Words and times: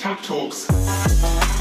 Tap 0.00 0.22
Talks. 0.22 1.59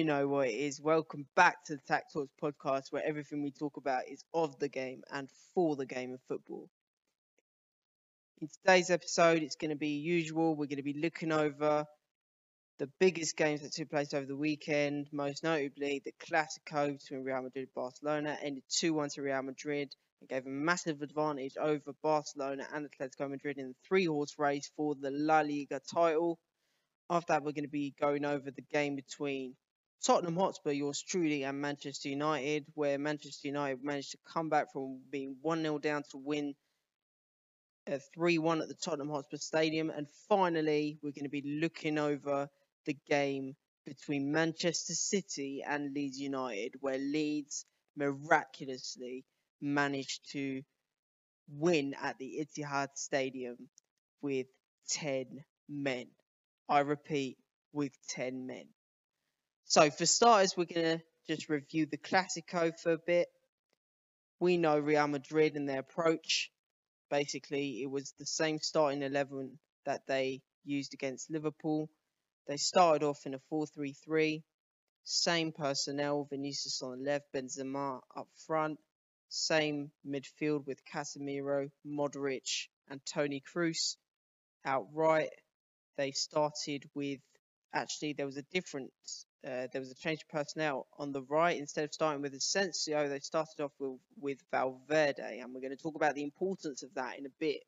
You 0.00 0.06
know 0.06 0.28
what 0.28 0.48
it 0.48 0.54
is. 0.54 0.80
Welcome 0.80 1.26
back 1.36 1.62
to 1.66 1.74
the 1.74 1.82
Tack 1.86 2.10
Talks 2.10 2.32
podcast, 2.42 2.84
where 2.90 3.06
everything 3.06 3.42
we 3.42 3.50
talk 3.50 3.76
about 3.76 4.08
is 4.08 4.24
of 4.32 4.58
the 4.58 4.70
game 4.70 5.02
and 5.12 5.28
for 5.54 5.76
the 5.76 5.84
game 5.84 6.14
of 6.14 6.20
football. 6.26 6.70
In 8.40 8.48
today's 8.48 8.88
episode, 8.88 9.42
it's 9.42 9.56
going 9.56 9.72
to 9.72 9.76
be 9.76 9.98
usual. 9.98 10.56
We're 10.56 10.68
going 10.68 10.78
to 10.78 10.82
be 10.82 10.98
looking 10.98 11.32
over 11.32 11.84
the 12.78 12.88
biggest 12.98 13.36
games 13.36 13.60
that 13.60 13.72
took 13.72 13.90
place 13.90 14.14
over 14.14 14.24
the 14.24 14.38
weekend, 14.38 15.08
most 15.12 15.44
notably 15.44 16.00
the 16.02 16.12
Clasico 16.12 16.96
between 16.98 17.22
Real 17.22 17.42
Madrid 17.42 17.66
and 17.66 17.74
Barcelona, 17.74 18.38
ended 18.42 18.62
2 18.70 18.94
1 18.94 19.10
to 19.10 19.22
Real 19.22 19.42
Madrid 19.42 19.94
and 20.22 20.30
gave 20.30 20.46
a 20.46 20.48
massive 20.48 21.02
advantage 21.02 21.58
over 21.60 21.92
Barcelona 22.02 22.66
and 22.72 22.88
Atletico 22.88 23.28
Madrid 23.28 23.58
in 23.58 23.68
the 23.68 23.74
three 23.86 24.06
horse 24.06 24.36
race 24.38 24.70
for 24.78 24.94
the 24.94 25.10
La 25.10 25.42
Liga 25.42 25.78
title. 25.94 26.38
After 27.10 27.34
that, 27.34 27.42
we're 27.42 27.52
going 27.52 27.64
to 27.64 27.68
be 27.68 27.92
going 28.00 28.24
over 28.24 28.50
the 28.50 28.64
game 28.72 28.96
between 28.96 29.56
Tottenham 30.04 30.36
Hotspur, 30.36 30.70
yours 30.70 31.02
truly, 31.02 31.42
and 31.42 31.60
Manchester 31.60 32.08
United, 32.08 32.64
where 32.74 32.98
Manchester 32.98 33.48
United 33.48 33.84
managed 33.84 34.12
to 34.12 34.18
come 34.32 34.48
back 34.48 34.72
from 34.72 35.00
being 35.10 35.36
1 35.42 35.62
0 35.62 35.78
down 35.78 36.02
to 36.10 36.18
win 36.18 36.54
3 38.14 38.38
1 38.38 38.62
at 38.62 38.68
the 38.68 38.74
Tottenham 38.74 39.10
Hotspur 39.10 39.36
Stadium. 39.36 39.90
And 39.90 40.06
finally, 40.28 40.98
we're 41.02 41.12
going 41.12 41.24
to 41.24 41.28
be 41.28 41.58
looking 41.60 41.98
over 41.98 42.48
the 42.86 42.96
game 43.08 43.56
between 43.84 44.32
Manchester 44.32 44.94
City 44.94 45.62
and 45.66 45.92
Leeds 45.92 46.18
United, 46.18 46.74
where 46.80 46.98
Leeds 46.98 47.66
miraculously 47.96 49.24
managed 49.60 50.30
to 50.32 50.62
win 51.48 51.94
at 52.00 52.16
the 52.18 52.40
Etihad 52.40 52.88
Stadium 52.94 53.68
with 54.22 54.46
10 54.88 55.44
men. 55.68 56.06
I 56.68 56.80
repeat, 56.80 57.36
with 57.72 57.92
10 58.08 58.46
men. 58.46 58.66
So 59.70 59.88
for 59.88 60.04
starters, 60.04 60.56
we're 60.56 60.64
going 60.64 60.98
to 60.98 61.04
just 61.28 61.48
review 61.48 61.86
the 61.86 61.96
Clasico 61.96 62.72
for 62.76 62.90
a 62.90 62.98
bit. 62.98 63.28
We 64.40 64.56
know 64.56 64.76
Real 64.76 65.06
Madrid 65.06 65.54
and 65.54 65.68
their 65.68 65.78
approach. 65.78 66.50
Basically, 67.08 67.80
it 67.80 67.88
was 67.88 68.12
the 68.18 68.26
same 68.26 68.58
starting 68.58 69.02
11 69.02 69.60
that 69.86 70.00
they 70.08 70.42
used 70.64 70.92
against 70.92 71.30
Liverpool. 71.30 71.88
They 72.48 72.56
started 72.56 73.06
off 73.06 73.20
in 73.26 73.34
a 73.34 73.40
4-3-3. 73.52 74.42
Same 75.04 75.52
personnel, 75.52 76.26
Vinicius 76.28 76.82
on 76.82 77.04
the 77.04 77.08
left, 77.08 77.32
Benzema 77.32 78.00
up 78.16 78.26
front. 78.48 78.76
Same 79.28 79.92
midfield 80.04 80.66
with 80.66 80.84
Casemiro, 80.84 81.70
Modric 81.86 82.66
and 82.88 83.00
Toni 83.06 83.40
Kroos 83.54 83.94
out 84.64 84.88
right. 84.92 85.30
They 85.96 86.10
started 86.10 86.90
with 86.92 87.20
actually 87.72 88.14
there 88.14 88.26
was 88.26 88.36
a 88.36 88.44
different 88.50 88.90
uh, 89.46 89.68
there 89.72 89.80
was 89.80 89.90
a 89.90 89.94
change 89.94 90.22
of 90.22 90.28
personnel 90.28 90.86
on 90.98 91.12
the 91.12 91.22
right. 91.22 91.58
Instead 91.58 91.84
of 91.84 91.94
starting 91.94 92.20
with 92.20 92.34
Asensio, 92.34 93.08
they 93.08 93.20
started 93.20 93.62
off 93.62 93.72
with, 93.78 93.98
with 94.20 94.38
Valverde, 94.50 95.40
and 95.40 95.54
we're 95.54 95.60
going 95.60 95.76
to 95.76 95.82
talk 95.82 95.94
about 95.94 96.14
the 96.14 96.22
importance 96.22 96.82
of 96.82 96.92
that 96.94 97.18
in 97.18 97.26
a 97.26 97.30
bit. 97.38 97.62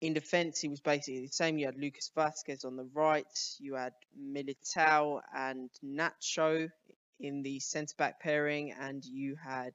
In 0.00 0.14
defence, 0.14 0.60
he 0.60 0.68
was 0.68 0.80
basically 0.80 1.20
the 1.20 1.32
same. 1.32 1.58
You 1.58 1.66
had 1.66 1.76
Lucas 1.76 2.10
Vazquez 2.16 2.64
on 2.64 2.76
the 2.76 2.88
right, 2.94 3.26
you 3.58 3.74
had 3.74 3.92
Militao 4.18 5.20
and 5.34 5.70
Nacho 5.84 6.70
in 7.18 7.42
the 7.42 7.58
centre 7.60 7.94
back 7.98 8.20
pairing, 8.20 8.72
and 8.72 9.04
you 9.04 9.36
had 9.36 9.72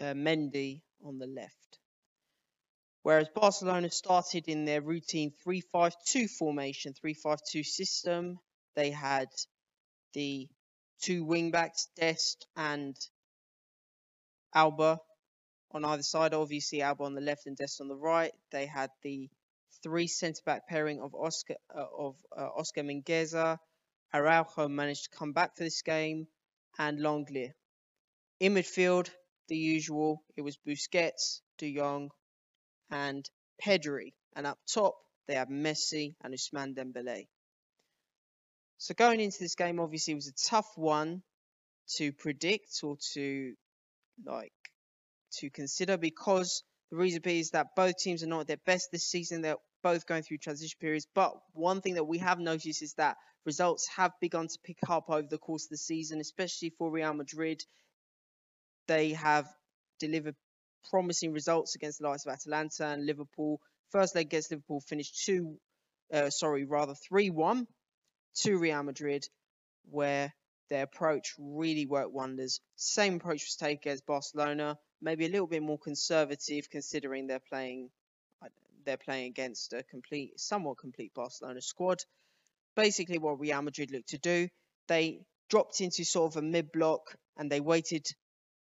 uh, 0.00 0.14
Mendy 0.14 0.80
on 1.04 1.18
the 1.18 1.26
left. 1.26 1.78
Whereas 3.02 3.28
Barcelona 3.28 3.90
started 3.90 4.48
in 4.48 4.64
their 4.64 4.80
routine 4.80 5.34
3-5-2 5.46 6.30
formation, 6.30 6.94
3-5-2 6.94 7.64
system, 7.64 8.38
they 8.74 8.90
had 8.90 9.28
the 10.14 10.48
two 11.02 11.24
wing 11.24 11.50
backs, 11.50 11.88
Dest 11.96 12.46
and 12.56 12.96
Alba 14.54 15.00
on 15.72 15.84
either 15.84 16.02
side. 16.02 16.34
Obviously, 16.34 16.82
Alba 16.82 17.04
on 17.04 17.14
the 17.14 17.20
left 17.20 17.46
and 17.46 17.56
Dest 17.56 17.80
on 17.80 17.88
the 17.88 17.96
right. 17.96 18.32
They 18.50 18.66
had 18.66 18.90
the 19.02 19.28
three 19.82 20.06
centre 20.06 20.42
back 20.46 20.66
pairing 20.68 21.00
of 21.00 21.14
Oscar 21.14 21.56
uh, 21.74 21.84
of 21.98 22.16
uh, 22.36 22.48
Oscar 22.56 22.82
Mingueza. 22.82 23.58
Araujo 24.14 24.68
managed 24.68 25.04
to 25.10 25.18
come 25.18 25.32
back 25.32 25.56
for 25.56 25.64
this 25.64 25.82
game, 25.82 26.28
and 26.78 27.00
Lenglet. 27.00 27.52
In 28.40 28.54
midfield, 28.54 29.10
the 29.48 29.56
usual. 29.56 30.22
It 30.36 30.42
was 30.42 30.56
Busquets, 30.56 31.40
De 31.58 31.74
Jong, 31.76 32.10
and 32.90 33.28
Pedri. 33.62 34.12
And 34.36 34.46
up 34.46 34.58
top, 34.72 34.94
they 35.26 35.34
had 35.34 35.48
Messi 35.48 36.14
and 36.22 36.34
Ousmane 36.34 36.74
Dembele. 36.76 37.26
So 38.84 38.92
going 38.92 39.18
into 39.18 39.38
this 39.40 39.54
game, 39.54 39.80
obviously, 39.80 40.14
was 40.14 40.28
a 40.28 40.50
tough 40.50 40.70
one 40.76 41.22
to 41.96 42.12
predict 42.12 42.80
or 42.82 42.98
to 43.14 43.54
like 44.26 44.52
to 45.38 45.48
consider 45.48 45.96
because 45.96 46.62
the 46.90 46.98
reason 46.98 47.22
being 47.24 47.38
is 47.38 47.52
that 47.52 47.68
both 47.76 47.96
teams 47.96 48.22
are 48.22 48.26
not 48.26 48.40
at 48.40 48.46
their 48.46 48.58
best 48.66 48.90
this 48.92 49.08
season. 49.08 49.40
They're 49.40 49.56
both 49.82 50.04
going 50.04 50.22
through 50.22 50.36
transition 50.36 50.76
periods. 50.78 51.06
But 51.14 51.32
one 51.54 51.80
thing 51.80 51.94
that 51.94 52.04
we 52.04 52.18
have 52.18 52.38
noticed 52.38 52.82
is 52.82 52.92
that 52.98 53.16
results 53.46 53.88
have 53.96 54.12
begun 54.20 54.48
to 54.48 54.58
pick 54.62 54.76
up 54.86 55.08
over 55.08 55.28
the 55.30 55.38
course 55.38 55.64
of 55.64 55.70
the 55.70 55.78
season, 55.78 56.20
especially 56.20 56.68
for 56.76 56.90
Real 56.90 57.14
Madrid. 57.14 57.62
They 58.86 59.14
have 59.14 59.46
delivered 59.98 60.36
promising 60.90 61.32
results 61.32 61.74
against 61.74 62.00
the 62.00 62.08
likes 62.08 62.26
of 62.26 62.34
Atalanta 62.34 62.88
and 62.88 63.06
Liverpool. 63.06 63.62
First 63.92 64.14
leg 64.14 64.26
against 64.26 64.50
Liverpool 64.50 64.82
finished 64.82 65.24
two, 65.24 65.56
uh, 66.12 66.28
sorry, 66.28 66.66
rather 66.66 66.94
three 67.08 67.30
one 67.30 67.66
to 68.34 68.58
Real 68.58 68.82
Madrid, 68.82 69.28
where 69.90 70.32
their 70.70 70.84
approach 70.84 71.34
really 71.38 71.86
worked 71.86 72.12
wonders. 72.12 72.60
Same 72.76 73.16
approach 73.16 73.44
was 73.44 73.56
taken 73.56 73.78
against 73.82 74.06
Barcelona, 74.06 74.78
maybe 75.00 75.26
a 75.26 75.28
little 75.28 75.46
bit 75.46 75.62
more 75.62 75.78
conservative 75.78 76.70
considering 76.70 77.26
they're 77.26 77.38
playing 77.38 77.90
uh, 78.42 78.48
they're 78.84 78.96
playing 78.96 79.26
against 79.26 79.72
a 79.72 79.82
complete, 79.82 80.38
somewhat 80.38 80.78
complete 80.78 81.12
Barcelona 81.14 81.60
squad. 81.60 82.02
Basically, 82.76 83.18
what 83.18 83.38
Real 83.38 83.62
Madrid 83.62 83.90
looked 83.90 84.08
to 84.10 84.18
do, 84.18 84.48
they 84.88 85.20
dropped 85.48 85.80
into 85.80 86.04
sort 86.04 86.32
of 86.32 86.36
a 86.38 86.42
mid 86.42 86.72
block 86.72 87.16
and 87.36 87.50
they 87.50 87.60
waited 87.60 88.06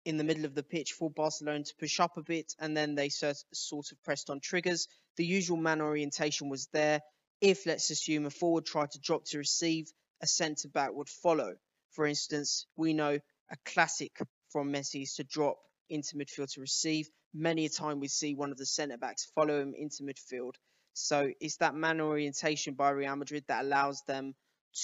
in 0.05 0.17
the 0.17 0.25
middle 0.25 0.45
of 0.45 0.55
the 0.55 0.63
pitch 0.63 0.93
for 0.93 1.11
Barcelona 1.11 1.63
to 1.63 1.75
push 1.79 2.01
up 2.01 2.17
a 2.17 2.23
bit, 2.23 2.55
and 2.59 2.77
then 2.77 2.95
they 2.97 3.09
sort 3.09 3.93
of 3.93 4.03
pressed 4.03 4.31
on 4.31 4.41
triggers. 4.41 4.89
The 5.17 5.25
usual 5.25 5.57
man 5.57 5.81
orientation 5.81 6.49
was 6.49 6.67
there 6.73 7.01
if, 7.43 7.67
let's 7.67 7.91
assume, 7.91 8.25
a 8.25 8.31
forward 8.31 8.65
tried 8.65 8.93
to 8.93 9.01
drop 9.01 9.25
to 9.27 9.39
receive, 9.39 9.93
a 10.23 10.27
centre 10.27 10.69
back 10.69 10.95
would 10.95 11.09
follow. 11.09 11.55
For 11.91 12.07
instance, 12.07 12.67
we 12.77 12.95
know 12.95 13.19
a 13.51 13.57
classic 13.67 14.17
from 14.51 14.73
Messi 14.73 15.03
is 15.03 15.15
to 15.15 15.25
drop 15.25 15.59
into 15.91 16.17
midfield 16.17 16.53
to 16.55 16.61
receive. 16.61 17.09
Many 17.35 17.67
a 17.67 17.69
time 17.69 17.99
we 17.99 18.09
see 18.09 18.35
one 18.35 18.53
of 18.53 18.59
the 18.59 18.65
centre 18.65 18.97
backs 18.97 19.31
follow 19.35 19.61
him 19.61 19.75
into 19.77 20.05
midfield. 20.05 20.55
So 20.95 21.31
it's 21.41 21.57
that 21.57 21.75
man 21.75 22.01
orientation 22.01 22.75
by 22.75 22.91
Real 22.91 23.17
Madrid 23.17 23.45
that 23.49 23.65
allows 23.65 24.03
them 24.07 24.35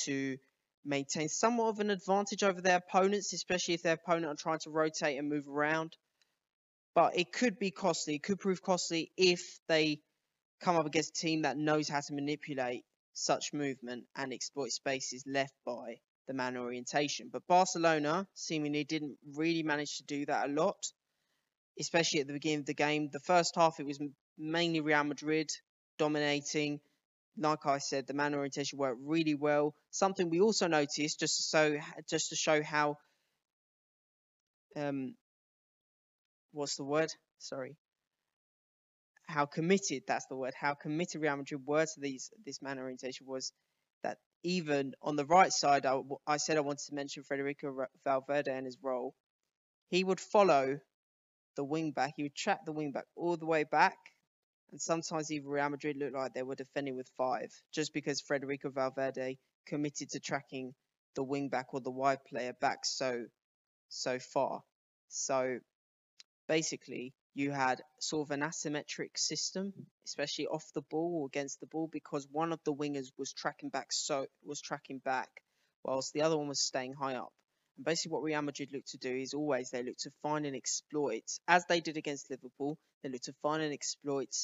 to 0.05 0.37
maintain 0.85 1.29
somewhat 1.29 1.69
of 1.69 1.81
an 1.81 1.91
advantage 1.91 2.43
over 2.43 2.61
their 2.61 2.79
opponents, 2.79 3.33
especially 3.33 3.75
if 3.75 3.83
their 3.83 3.95
opponent 3.95 4.27
are 4.27 4.43
trying 4.43 4.59
to 4.61 4.71
rotate 4.71 5.19
and 5.19 5.29
move 5.29 5.49
around. 5.49 5.97
But 6.95 7.17
it 7.17 7.33
could 7.33 7.59
be 7.59 7.71
costly. 7.71 8.17
It 8.17 8.23
could 8.25 8.41
prove 8.41 8.63
costly 8.63 9.13
if 9.17 9.61
they 9.69 10.01
come 10.61 10.77
up 10.77 10.87
against 10.87 11.17
a 11.17 11.21
team 11.21 11.43
that 11.43 11.57
knows 11.57 11.89
how 11.89 12.01
to 12.01 12.15
manipulate 12.15 12.85
such 13.13 13.53
movement 13.53 14.05
and 14.17 14.33
exploit 14.33 14.71
spaces 14.71 15.25
left 15.27 15.55
by 15.65 15.97
the 16.27 16.35
man 16.35 16.57
orientation. 16.57 17.31
But 17.33 17.47
Barcelona 17.49 18.27
seemingly 18.35 18.85
didn't 18.85 19.17
really 19.35 19.63
manage 19.63 19.97
to 19.97 20.05
do 20.05 20.27
that 20.27 20.49
a 20.49 20.53
lot, 20.53 20.77
especially 21.81 22.21
at 22.21 22.27
the 22.27 22.35
beginning 22.35 22.61
of 22.61 22.67
the 22.67 22.75
game. 22.75 23.09
The 23.13 23.21
first 23.21 23.57
half, 23.57 23.81
it 23.81 23.87
was 23.87 23.99
mainly 24.37 24.81
Real 24.81 25.05
Madrid 25.05 25.51
dominating. 25.99 26.81
Like 27.37 27.67
I 27.67 27.79
said, 27.79 28.07
the 28.07 28.15
man 28.15 28.35
orientation 28.35 28.79
worked 28.79 29.01
really 29.03 29.35
well. 29.35 29.75
Something 29.91 30.29
we 30.29 30.41
also 30.41 30.67
noticed, 30.67 31.21
just 31.21 31.37
to 31.37 31.57
show, 31.57 31.79
just 32.09 32.31
to 32.31 32.37
show 32.37 32.63
how, 32.63 32.97
um, 34.77 35.15
what's 36.53 36.77
the 36.77 36.85
word? 36.85 37.13
Sorry, 37.39 37.77
how 39.29 39.47
committed 39.47 40.03
that's 40.07 40.27
the 40.27 40.37
word 40.37 40.55
how 40.59 40.75
committed 40.75 41.21
Real 41.21 41.37
Madrid 41.37 41.61
were 41.67 41.85
to 41.85 42.01
these 42.01 42.31
this 42.45 42.63
man 42.63 42.79
orientation 42.79 43.27
was 43.27 43.53
that 44.03 44.19
even 44.45 44.95
on 45.03 45.17
the 45.17 45.27
right 45.27 45.53
side, 45.53 45.85
I, 45.87 46.01
I 46.27 46.37
said 46.37 46.57
I 46.57 46.61
wanted 46.61 46.87
to 46.87 46.95
mention 46.95 47.25
Federico 47.25 47.87
Valverde 48.05 48.51
and 48.51 48.67
his 48.67 48.79
role. 48.83 49.15
He 49.89 50.05
would 50.05 50.21
follow 50.21 50.79
the 51.57 51.65
wing 51.65 51.93
back. 51.93 52.15
He 52.17 52.23
would 52.23 52.35
track 52.35 52.61
the 52.65 52.73
wing 52.73 52.93
back 52.93 53.05
all 53.17 53.37
the 53.37 53.47
way 53.47 53.65
back. 53.65 53.97
And 54.71 54.81
sometimes 54.81 55.33
even 55.33 55.49
Real 55.49 55.71
Madrid 55.71 55.97
looked 55.97 56.15
like 56.15 56.35
they 56.35 56.43
were 56.43 56.55
defending 56.55 56.97
with 56.97 57.09
five, 57.17 57.51
just 57.73 57.95
because 57.95 58.21
Federico 58.21 58.71
Valverde 58.71 59.39
committed 59.67 60.11
to 60.11 60.21
tracking 60.21 60.75
the 61.15 61.25
wing 61.25 61.49
back 61.49 61.73
or 61.73 61.81
the 61.81 61.91
wide 61.91 62.25
player 62.29 62.53
back 62.61 62.85
so 62.85 63.25
so 63.89 64.19
far. 64.19 64.63
So 65.09 65.59
basically, 66.49 67.15
you 67.39 67.53
had 67.53 67.81
sort 68.01 68.27
of 68.27 68.31
an 68.33 68.41
asymmetric 68.41 69.17
system, 69.17 69.73
especially 70.05 70.49
off 70.49 70.65
the 70.75 70.83
ball 70.83 71.21
or 71.21 71.27
against 71.27 71.61
the 71.61 71.67
ball, 71.67 71.89
because 71.93 72.27
one 72.33 72.53
of 72.53 72.59
the 72.65 72.75
wingers 72.75 73.13
was 73.17 73.33
tracking 73.33 73.69
back 73.69 73.93
so 73.93 74.27
was 74.45 74.61
tracking 74.61 74.99
back, 74.99 75.29
whilst 75.85 76.13
the 76.13 76.23
other 76.23 76.37
one 76.37 76.49
was 76.49 76.61
staying 76.61 76.95
high 76.95 77.15
up. 77.15 77.33
And 77.77 77.85
basically, 77.85 78.15
what 78.15 78.25
Real 78.25 78.43
Madrid 78.43 78.71
look 78.73 78.85
to 78.87 78.99
do 78.99 79.15
is 79.15 79.35
always 79.35 79.71
they 79.71 79.85
look 79.85 79.99
to 79.99 80.11
find 80.21 80.47
and 80.47 80.57
exploit, 80.57 81.23
as 81.47 81.65
they 81.69 81.81
did 81.81 81.97
against 81.97 82.29
Liverpool. 82.29 82.77
They 83.05 83.09
look 83.11 83.23
to 83.23 83.35
find 83.41 83.63
and 83.63 83.73
exploit 83.73 84.35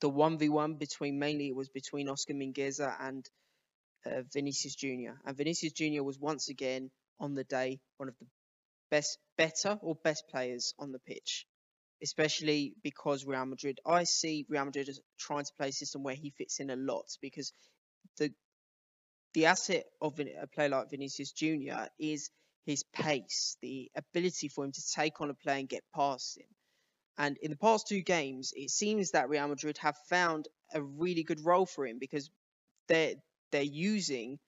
the 0.00 0.10
one 0.10 0.36
v 0.38 0.50
one 0.50 0.74
between 0.74 1.18
mainly 1.18 1.48
it 1.48 1.56
was 1.56 1.70
between 1.70 2.08
Oscar 2.08 2.34
Mingueza 2.34 2.94
and 3.00 3.26
uh, 4.04 4.22
Vinicius 4.32 4.74
Junior, 4.74 5.18
and 5.24 5.36
Vinicius 5.36 5.72
Junior 5.72 6.04
was 6.04 6.18
once 6.18 6.50
again 6.50 6.90
on 7.18 7.34
the 7.34 7.44
day 7.44 7.80
one 7.96 8.10
of 8.10 8.14
the 8.20 8.26
best, 8.90 9.18
better 9.38 9.78
or 9.80 9.94
best 9.94 10.24
players 10.28 10.74
on 10.78 10.92
the 10.92 10.98
pitch, 10.98 11.46
especially 12.02 12.74
because 12.82 13.24
Real 13.24 13.46
Madrid. 13.46 13.80
I 13.86 14.04
see 14.04 14.46
Real 14.48 14.64
Madrid 14.64 14.88
as 14.88 15.00
trying 15.18 15.44
to 15.44 15.52
play 15.58 15.68
a 15.68 15.72
system 15.72 16.02
where 16.02 16.14
he 16.14 16.30
fits 16.30 16.60
in 16.60 16.70
a 16.70 16.76
lot 16.76 17.06
because 17.20 17.52
the 18.18 18.32
the 19.34 19.46
asset 19.46 19.84
of 20.00 20.18
a 20.20 20.46
player 20.48 20.68
like 20.68 20.90
Vinicius 20.90 21.32
Junior 21.32 21.88
is 21.98 22.30
his 22.66 22.84
pace, 22.94 23.56
the 23.62 23.90
ability 23.96 24.48
for 24.48 24.64
him 24.64 24.72
to 24.72 24.92
take 24.94 25.20
on 25.20 25.30
a 25.30 25.34
player 25.34 25.58
and 25.58 25.68
get 25.68 25.82
past 25.94 26.38
him. 26.38 26.46
And 27.18 27.36
in 27.38 27.50
the 27.50 27.56
past 27.56 27.88
two 27.88 28.02
games, 28.02 28.52
it 28.54 28.70
seems 28.70 29.10
that 29.12 29.28
Real 29.28 29.48
Madrid 29.48 29.78
have 29.78 29.96
found 30.08 30.48
a 30.72 30.82
really 30.82 31.22
good 31.22 31.44
role 31.44 31.66
for 31.66 31.86
him 31.86 31.98
because 31.98 32.30
they're 32.88 33.14
they're 33.50 33.62
using 33.62 34.38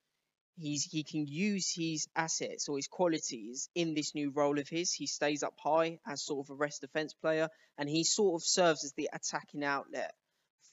he's 0.56 0.84
he 0.84 1.02
can 1.02 1.26
use 1.26 1.72
his 1.74 2.06
assets 2.14 2.68
or 2.68 2.76
his 2.76 2.88
qualities 2.88 3.68
in 3.74 3.94
this 3.94 4.14
new 4.14 4.30
role 4.30 4.58
of 4.58 4.68
his. 4.68 4.92
He 4.92 5.06
stays 5.06 5.42
up 5.42 5.54
high 5.58 5.98
as 6.06 6.24
sort 6.24 6.46
of 6.46 6.50
a 6.50 6.54
rest 6.54 6.80
defense 6.80 7.14
player, 7.14 7.48
and 7.78 7.88
he 7.88 8.04
sort 8.04 8.40
of 8.40 8.46
serves 8.46 8.84
as 8.84 8.92
the 8.92 9.10
attacking 9.12 9.64
outlet 9.64 10.14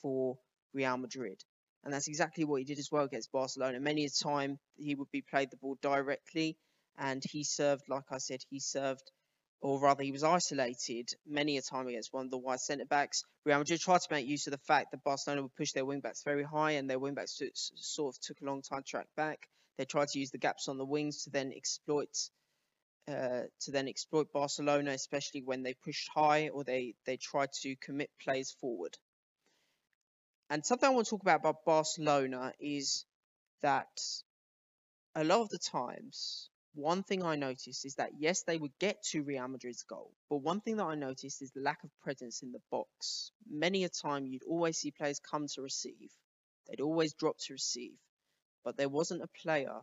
for 0.02 0.38
Real 0.74 0.98
Madrid. 0.98 1.44
And 1.84 1.94
that's 1.94 2.08
exactly 2.08 2.46
what 2.46 2.62
he 2.62 2.66
did 2.66 2.80
as 2.80 2.92
well 2.92 3.06
against 3.06 3.32
Barcelona. 3.32 3.80
Many 3.80 4.06
a 4.06 4.10
time 4.10 4.60
he 4.76 4.96
would 4.96 5.10
be 5.12 5.24
played 5.24 5.50
the 5.50 5.58
ball 5.58 5.78
directly, 5.82 6.58
and 6.98 7.24
he 7.32 7.44
served, 7.44 7.84
like 7.90 8.06
I 8.12 8.20
said, 8.20 8.42
he 8.50 8.60
served 8.60 9.12
or 9.62 9.80
rather 9.80 10.04
he 10.04 10.12
was 10.12 10.24
isolated 10.24 11.08
many 11.26 11.58
a 11.58 11.62
time 11.62 11.88
against 11.88 12.12
one 12.12 12.26
of 12.26 12.32
the 12.32 12.38
wide 12.38 12.60
centre 12.60 12.86
backs. 12.86 13.24
Real 13.46 13.60
Madrid 13.60 13.80
tried 13.80 14.02
to 14.02 14.08
make 14.10 14.26
use 14.26 14.48
of 14.48 14.52
the 14.52 14.58
fact 14.58 14.92
that 14.92 15.04
Barcelona 15.04 15.44
would 15.44 15.56
push 15.56 15.72
their 15.74 15.86
wing 15.86 16.00
backs 16.02 16.24
very 16.24 16.44
high 16.44 16.72
and 16.72 16.90
their 16.90 16.98
wing 16.98 17.14
backs 17.14 17.40
sort 17.76 18.16
of 18.16 18.20
took 18.22 18.42
a 18.42 18.46
long 18.46 18.64
time 18.64 18.82
to 18.82 18.90
track 18.90 19.08
back. 19.16 19.48
They 19.82 19.86
tried 19.86 20.10
to 20.10 20.20
use 20.20 20.30
the 20.30 20.38
gaps 20.38 20.68
on 20.68 20.78
the 20.78 20.86
wings 20.86 21.24
to 21.24 21.32
then 21.32 21.52
exploit 21.52 22.16
uh, 23.08 23.46
to 23.62 23.72
then 23.72 23.88
exploit 23.88 24.32
Barcelona, 24.32 24.92
especially 24.92 25.42
when 25.42 25.64
they 25.64 25.74
pushed 25.74 26.08
high 26.14 26.50
or 26.50 26.64
they 26.64 26.94
they 27.08 27.18
tried 27.18 27.52
to 27.64 27.76
commit 27.78 28.12
plays 28.22 28.52
forward. 28.52 28.96
And 30.52 30.64
something 30.64 30.88
I 30.88 30.92
want 30.94 31.08
to 31.08 31.10
talk 31.10 31.24
about 31.24 31.40
about 31.40 31.66
Barcelona 31.66 32.54
is 32.60 33.06
that 33.64 33.90
a 35.16 35.24
lot 35.24 35.42
of 35.42 35.50
the 35.50 35.58
times 35.58 36.52
one 36.76 37.02
thing 37.02 37.24
I 37.24 37.36
noticed 37.36 37.84
is 37.84 37.96
that 37.96 38.12
yes, 38.20 38.44
they 38.44 38.58
would 38.58 38.78
get 38.78 39.02
to 39.06 39.24
Real 39.24 39.48
Madrid's 39.48 39.82
goal, 39.82 40.12
but 40.30 40.44
one 40.44 40.62
thing 40.62 40.78
that 40.78 40.86
I 40.86 40.94
noticed 40.94 41.42
is 41.42 41.50
the 41.50 41.62
lack 41.62 41.84
of 41.84 41.90
presence 42.04 42.44
in 42.44 42.52
the 42.52 42.62
box. 42.70 43.32
Many 43.50 43.84
a 43.84 43.90
time 43.90 44.28
you'd 44.28 44.44
always 44.44 44.78
see 44.78 44.92
players 44.92 45.20
come 45.20 45.48
to 45.56 45.64
receive, 45.64 46.12
they'd 46.68 46.82
always 46.82 47.16
drop 47.16 47.40
to 47.48 47.54
receive, 47.54 47.98
but 48.64 48.78
there 48.78 48.90
wasn't 48.90 49.24
a 49.24 49.30
player 49.44 49.82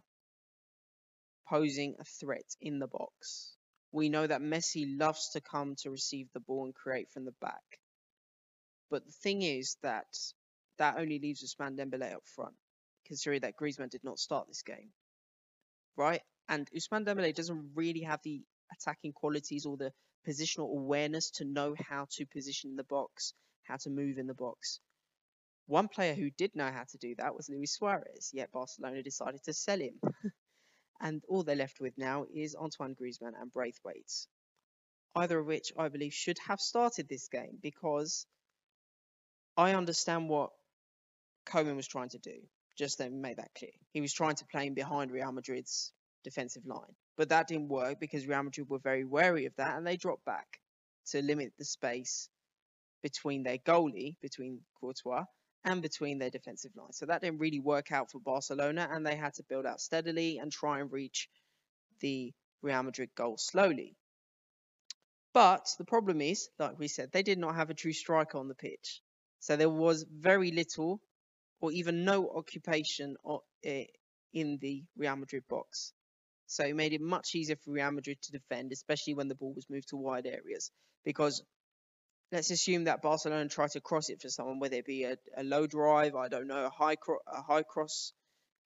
posing 1.48 1.94
a 1.98 2.04
threat 2.04 2.44
in 2.60 2.78
the 2.78 2.86
box. 2.86 3.54
We 3.92 4.08
know 4.08 4.26
that 4.26 4.42
Messi 4.42 4.98
loves 4.98 5.30
to 5.30 5.40
come 5.40 5.74
to 5.78 5.90
receive 5.90 6.28
the 6.32 6.40
ball 6.40 6.66
and 6.66 6.74
create 6.74 7.10
from 7.10 7.24
the 7.24 7.34
back. 7.40 7.62
But 8.90 9.06
the 9.06 9.12
thing 9.12 9.42
is 9.42 9.76
that 9.82 10.06
that 10.78 10.96
only 10.98 11.18
leaves 11.18 11.42
Ousmane 11.42 11.76
Dembele 11.78 12.14
up 12.14 12.26
front, 12.26 12.54
considering 13.06 13.40
that 13.40 13.56
Griezmann 13.56 13.90
did 13.90 14.04
not 14.04 14.18
start 14.18 14.46
this 14.48 14.62
game. 14.62 14.90
Right? 15.96 16.22
And 16.48 16.68
Ousmane 16.70 17.04
Dembele 17.04 17.34
doesn't 17.34 17.72
really 17.74 18.02
have 18.02 18.20
the 18.22 18.42
attacking 18.72 19.12
qualities 19.12 19.66
or 19.66 19.76
the 19.76 19.92
positional 20.26 20.70
awareness 20.70 21.30
to 21.30 21.44
know 21.44 21.74
how 21.78 22.06
to 22.12 22.26
position 22.26 22.70
in 22.70 22.76
the 22.76 22.84
box, 22.84 23.32
how 23.64 23.76
to 23.76 23.90
move 23.90 24.18
in 24.18 24.26
the 24.26 24.34
box. 24.34 24.80
One 25.68 25.88
player 25.88 26.14
who 26.14 26.30
did 26.30 26.56
know 26.56 26.70
how 26.70 26.84
to 26.84 26.96
do 26.96 27.14
that 27.16 27.34
was 27.34 27.50
Luis 27.50 27.72
Suarez, 27.72 28.30
yet 28.32 28.50
Barcelona 28.50 29.02
decided 29.02 29.44
to 29.44 29.52
sell 29.52 29.78
him. 29.78 30.00
and 31.00 31.22
all 31.28 31.42
they're 31.42 31.56
left 31.56 31.78
with 31.78 31.92
now 31.98 32.24
is 32.34 32.56
Antoine 32.56 32.94
Griezmann 32.94 33.34
and 33.38 33.52
Braithwaite, 33.52 34.26
either 35.14 35.38
of 35.38 35.46
which 35.46 35.70
I 35.78 35.88
believe 35.88 36.14
should 36.14 36.38
have 36.46 36.58
started 36.58 37.06
this 37.06 37.28
game 37.28 37.58
because 37.62 38.26
I 39.58 39.74
understand 39.74 40.30
what 40.30 40.50
Koeman 41.44 41.76
was 41.76 41.86
trying 41.86 42.08
to 42.10 42.18
do. 42.18 42.40
Just 42.78 42.96
then 42.96 43.20
make 43.20 43.36
that 43.36 43.54
clear. 43.54 43.72
He 43.92 44.00
was 44.00 44.14
trying 44.14 44.36
to 44.36 44.46
play 44.46 44.66
him 44.66 44.74
behind 44.74 45.10
Real 45.10 45.32
Madrid's 45.32 45.92
defensive 46.24 46.64
line. 46.64 46.94
But 47.18 47.28
that 47.28 47.46
didn't 47.46 47.68
work 47.68 48.00
because 48.00 48.26
Real 48.26 48.42
Madrid 48.42 48.70
were 48.70 48.78
very 48.78 49.04
wary 49.04 49.44
of 49.44 49.54
that 49.56 49.76
and 49.76 49.86
they 49.86 49.98
dropped 49.98 50.24
back 50.24 50.46
to 51.10 51.20
limit 51.20 51.52
the 51.58 51.66
space 51.66 52.30
between 53.02 53.42
their 53.42 53.58
goalie, 53.58 54.16
between 54.22 54.60
Courtois, 54.80 55.24
and 55.68 55.82
between 55.82 56.18
their 56.18 56.30
defensive 56.30 56.74
line. 56.74 56.92
So 56.92 57.06
that 57.06 57.20
didn't 57.20 57.40
really 57.40 57.60
work 57.60 57.92
out 57.92 58.10
for 58.10 58.20
Barcelona 58.20 58.88
and 58.90 59.04
they 59.04 59.16
had 59.16 59.34
to 59.34 59.42
build 59.42 59.66
out 59.66 59.80
steadily 59.80 60.38
and 60.38 60.50
try 60.50 60.80
and 60.80 60.90
reach 60.90 61.28
the 62.00 62.32
Real 62.62 62.82
Madrid 62.82 63.10
goal 63.14 63.36
slowly. 63.36 63.94
But 65.34 65.68
the 65.78 65.84
problem 65.84 66.22
is, 66.22 66.48
like 66.58 66.78
we 66.78 66.88
said, 66.88 67.12
they 67.12 67.22
did 67.22 67.38
not 67.38 67.54
have 67.54 67.68
a 67.68 67.74
true 67.74 67.92
striker 67.92 68.38
on 68.38 68.48
the 68.48 68.54
pitch. 68.54 69.02
So 69.40 69.56
there 69.56 69.68
was 69.68 70.06
very 70.10 70.50
little 70.52 71.00
or 71.60 71.70
even 71.72 72.04
no 72.04 72.30
occupation 72.30 73.16
eh, 73.62 73.84
in 74.32 74.58
the 74.62 74.84
Real 74.96 75.16
Madrid 75.16 75.44
box. 75.50 75.92
So 76.46 76.64
it 76.64 76.74
made 76.74 76.94
it 76.94 77.02
much 77.02 77.34
easier 77.34 77.56
for 77.56 77.72
Real 77.72 77.90
Madrid 77.90 78.18
to 78.22 78.32
defend, 78.32 78.72
especially 78.72 79.14
when 79.14 79.28
the 79.28 79.34
ball 79.34 79.52
was 79.54 79.68
moved 79.68 79.90
to 79.90 79.96
wide 79.96 80.26
areas. 80.26 80.70
Because 81.04 81.42
let's 82.32 82.50
assume 82.50 82.84
that 82.84 83.02
Barcelona 83.02 83.48
try 83.48 83.68
to 83.68 83.80
cross 83.80 84.10
it 84.10 84.20
for 84.20 84.28
someone, 84.28 84.58
whether 84.58 84.76
it 84.76 84.86
be 84.86 85.04
a, 85.04 85.16
a 85.36 85.42
low 85.44 85.66
drive, 85.66 86.14
I 86.14 86.28
don't 86.28 86.46
know, 86.46 86.66
a 86.66 86.70
high 86.70 86.96
cro- 86.96 87.20
a 87.26 87.42
high 87.42 87.62
cross 87.62 88.12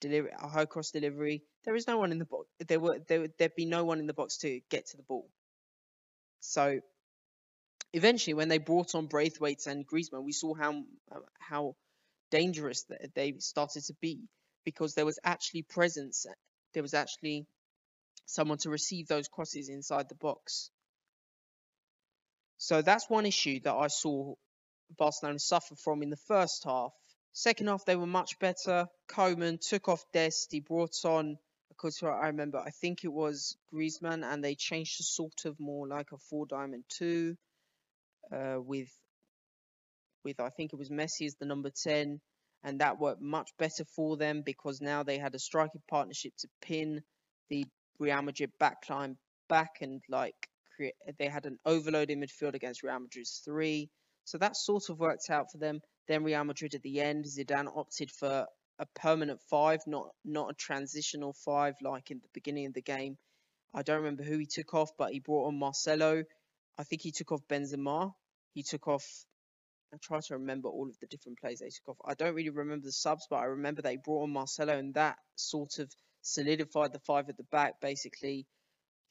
delivery, 0.01 0.33
a 0.39 0.49
high 0.49 0.67
cross 0.67 0.91
delivery. 0.91 1.43
There 1.65 1.77
is 1.77 1.87
no 1.87 1.99
one 1.99 2.13
in 2.13 2.19
the 2.19 2.25
box. 2.25 2.49
There 2.67 2.81
were 2.81 2.99
there 3.09 3.29
there'd 3.39 3.55
be 3.57 3.67
no 3.67 3.85
one 3.85 4.01
in 4.01 4.07
the 4.07 4.15
box 4.15 4.39
to 4.39 4.61
get 4.71 4.87
to 4.89 4.97
the 4.97 5.05
ball. 5.05 5.29
So 6.41 6.81
eventually, 7.93 8.35
when 8.35 8.49
they 8.49 8.59
brought 8.59 8.95
on 8.95 9.07
Braithwaite 9.07 9.67
and 9.67 9.87
Griezmann, 9.87 10.25
we 10.25 10.33
saw 10.33 10.55
how 10.55 10.83
how 11.39 11.77
dangerous 12.31 12.85
they 13.15 13.35
started 13.39 13.85
to 13.85 13.95
be 14.01 14.29
because 14.65 14.95
there 14.95 15.07
was 15.07 15.19
actually 15.25 15.63
presence. 15.63 16.27
There 16.75 16.83
was 16.83 16.95
actually 16.95 17.47
someone 18.27 18.59
to 18.59 18.71
receive 18.71 19.09
those 19.09 19.29
crosses 19.29 19.69
inside 19.69 20.09
the 20.09 20.17
box. 20.17 20.72
So 22.63 22.81
that's 22.81 23.11
one 23.11 23.27
issue 23.27 23.59
that 23.65 23.75
I 23.75 23.89
saw 23.89 24.37
Barcelona 24.97 25.41
suffer 25.41 25.75
from 25.75 26.01
in 26.01 26.11
the 26.11 26.17
first 26.29 26.63
half. 26.63 26.93
Second 27.33 27.67
half, 27.67 27.85
they 27.85 27.97
were 27.97 28.07
much 28.07 28.39
better. 28.39 28.87
Koeman 29.09 29.59
took 29.59 29.89
off 29.89 30.05
Dest. 30.13 30.53
He 30.53 30.61
brought 30.61 31.05
on, 31.05 31.39
because 31.71 32.01
I 32.05 32.29
remember, 32.29 32.59
I 32.59 32.71
think 32.71 33.03
it 33.03 33.13
was 33.13 33.57
Griezmann, 33.75 34.23
and 34.25 34.45
they 34.45 34.55
changed 34.55 34.99
to 34.99 35.03
sort 35.03 35.45
of 35.45 35.59
more 35.59 35.89
like 35.89 36.13
a 36.13 36.19
four 36.19 36.47
diamond 36.47 36.85
two, 36.89 37.37
uh, 38.31 38.59
with, 38.61 38.97
with 40.23 40.39
I 40.39 40.51
think 40.51 40.73
it 40.73 40.79
was 40.79 40.89
Messi 40.89 41.27
as 41.27 41.35
the 41.35 41.47
number 41.47 41.71
ten, 41.71 42.21
and 42.63 42.79
that 42.79 43.01
worked 43.01 43.21
much 43.21 43.51
better 43.59 43.85
for 43.97 44.17
them 44.17 44.43
because 44.47 44.81
now 44.81 45.03
they 45.03 45.19
had 45.19 45.35
a 45.35 45.41
striking 45.41 45.83
partnership 45.89 46.33
to 46.39 46.49
pin 46.61 47.03
the 47.51 47.67
Real 47.99 48.23
Madrid 48.23 48.53
backline 48.61 49.17
back 49.49 49.79
and 49.81 50.01
like 50.09 50.49
create, 50.75 50.95
they 51.19 51.29
had 51.29 51.47
an 51.47 51.59
overload 51.65 52.11
in 52.11 52.21
midfield 52.21 52.55
against 52.55 52.83
Real 52.83 52.99
Madrid's 52.99 53.43
three. 53.45 53.91
So 54.25 54.39
that 54.39 54.57
sort 54.57 54.89
of 54.89 54.99
worked 54.99 55.31
out 55.31 55.51
for 55.51 55.59
them. 55.59 55.81
Then 56.09 56.25
Real 56.25 56.45
Madrid 56.45 56.75
at 56.75 56.83
the 56.83 57.01
end, 57.01 57.25
Zidane 57.25 57.77
opted 57.77 58.11
for 58.11 58.47
a 58.79 58.87
permanent 58.95 59.41
five, 59.51 59.81
not 59.87 60.09
not 60.25 60.51
a 60.51 60.55
transitional 60.55 61.33
five 61.33 61.75
like 61.83 62.11
in 62.11 62.19
the 62.19 62.29
beginning 62.33 62.67
of 62.67 62.75
the 62.75 62.83
game. 62.83 63.17
I 63.75 63.83
don't 63.83 63.99
remember 63.99 64.23
who 64.23 64.39
he 64.39 64.47
took 64.47 64.75
off, 64.75 64.91
but 64.99 65.13
he 65.13 65.21
brought 65.21 65.49
on 65.49 65.59
Marcelo. 65.59 66.25
I 66.79 66.85
think 66.85 67.03
he 67.03 67.13
took 67.13 67.33
off 67.33 67.47
Benzema. 67.49 68.13
He 68.55 68.63
took 68.63 68.89
off 68.89 69.07
I 69.93 69.99
try 70.01 70.21
to 70.21 70.35
remember 70.35 70.69
all 70.69 70.89
of 70.89 70.99
the 71.01 71.07
different 71.07 71.39
plays 71.39 71.61
they 71.61 71.69
took 71.69 71.91
off. 71.91 71.97
I 72.05 72.15
don't 72.15 72.35
really 72.35 72.49
remember 72.49 72.87
the 72.87 72.93
subs, 72.93 73.27
but 73.29 73.37
I 73.37 73.45
remember 73.45 73.83
they 73.83 73.99
brought 73.99 74.23
on 74.23 74.33
Marcelo, 74.33 74.79
and 74.79 74.95
that 74.95 75.17
sort 75.37 75.79
of 75.79 75.93
solidified 76.23 76.93
the 76.93 76.99
five 77.01 77.29
at 77.29 77.37
the 77.37 77.45
back. 77.45 77.75
Basically, 77.81 78.47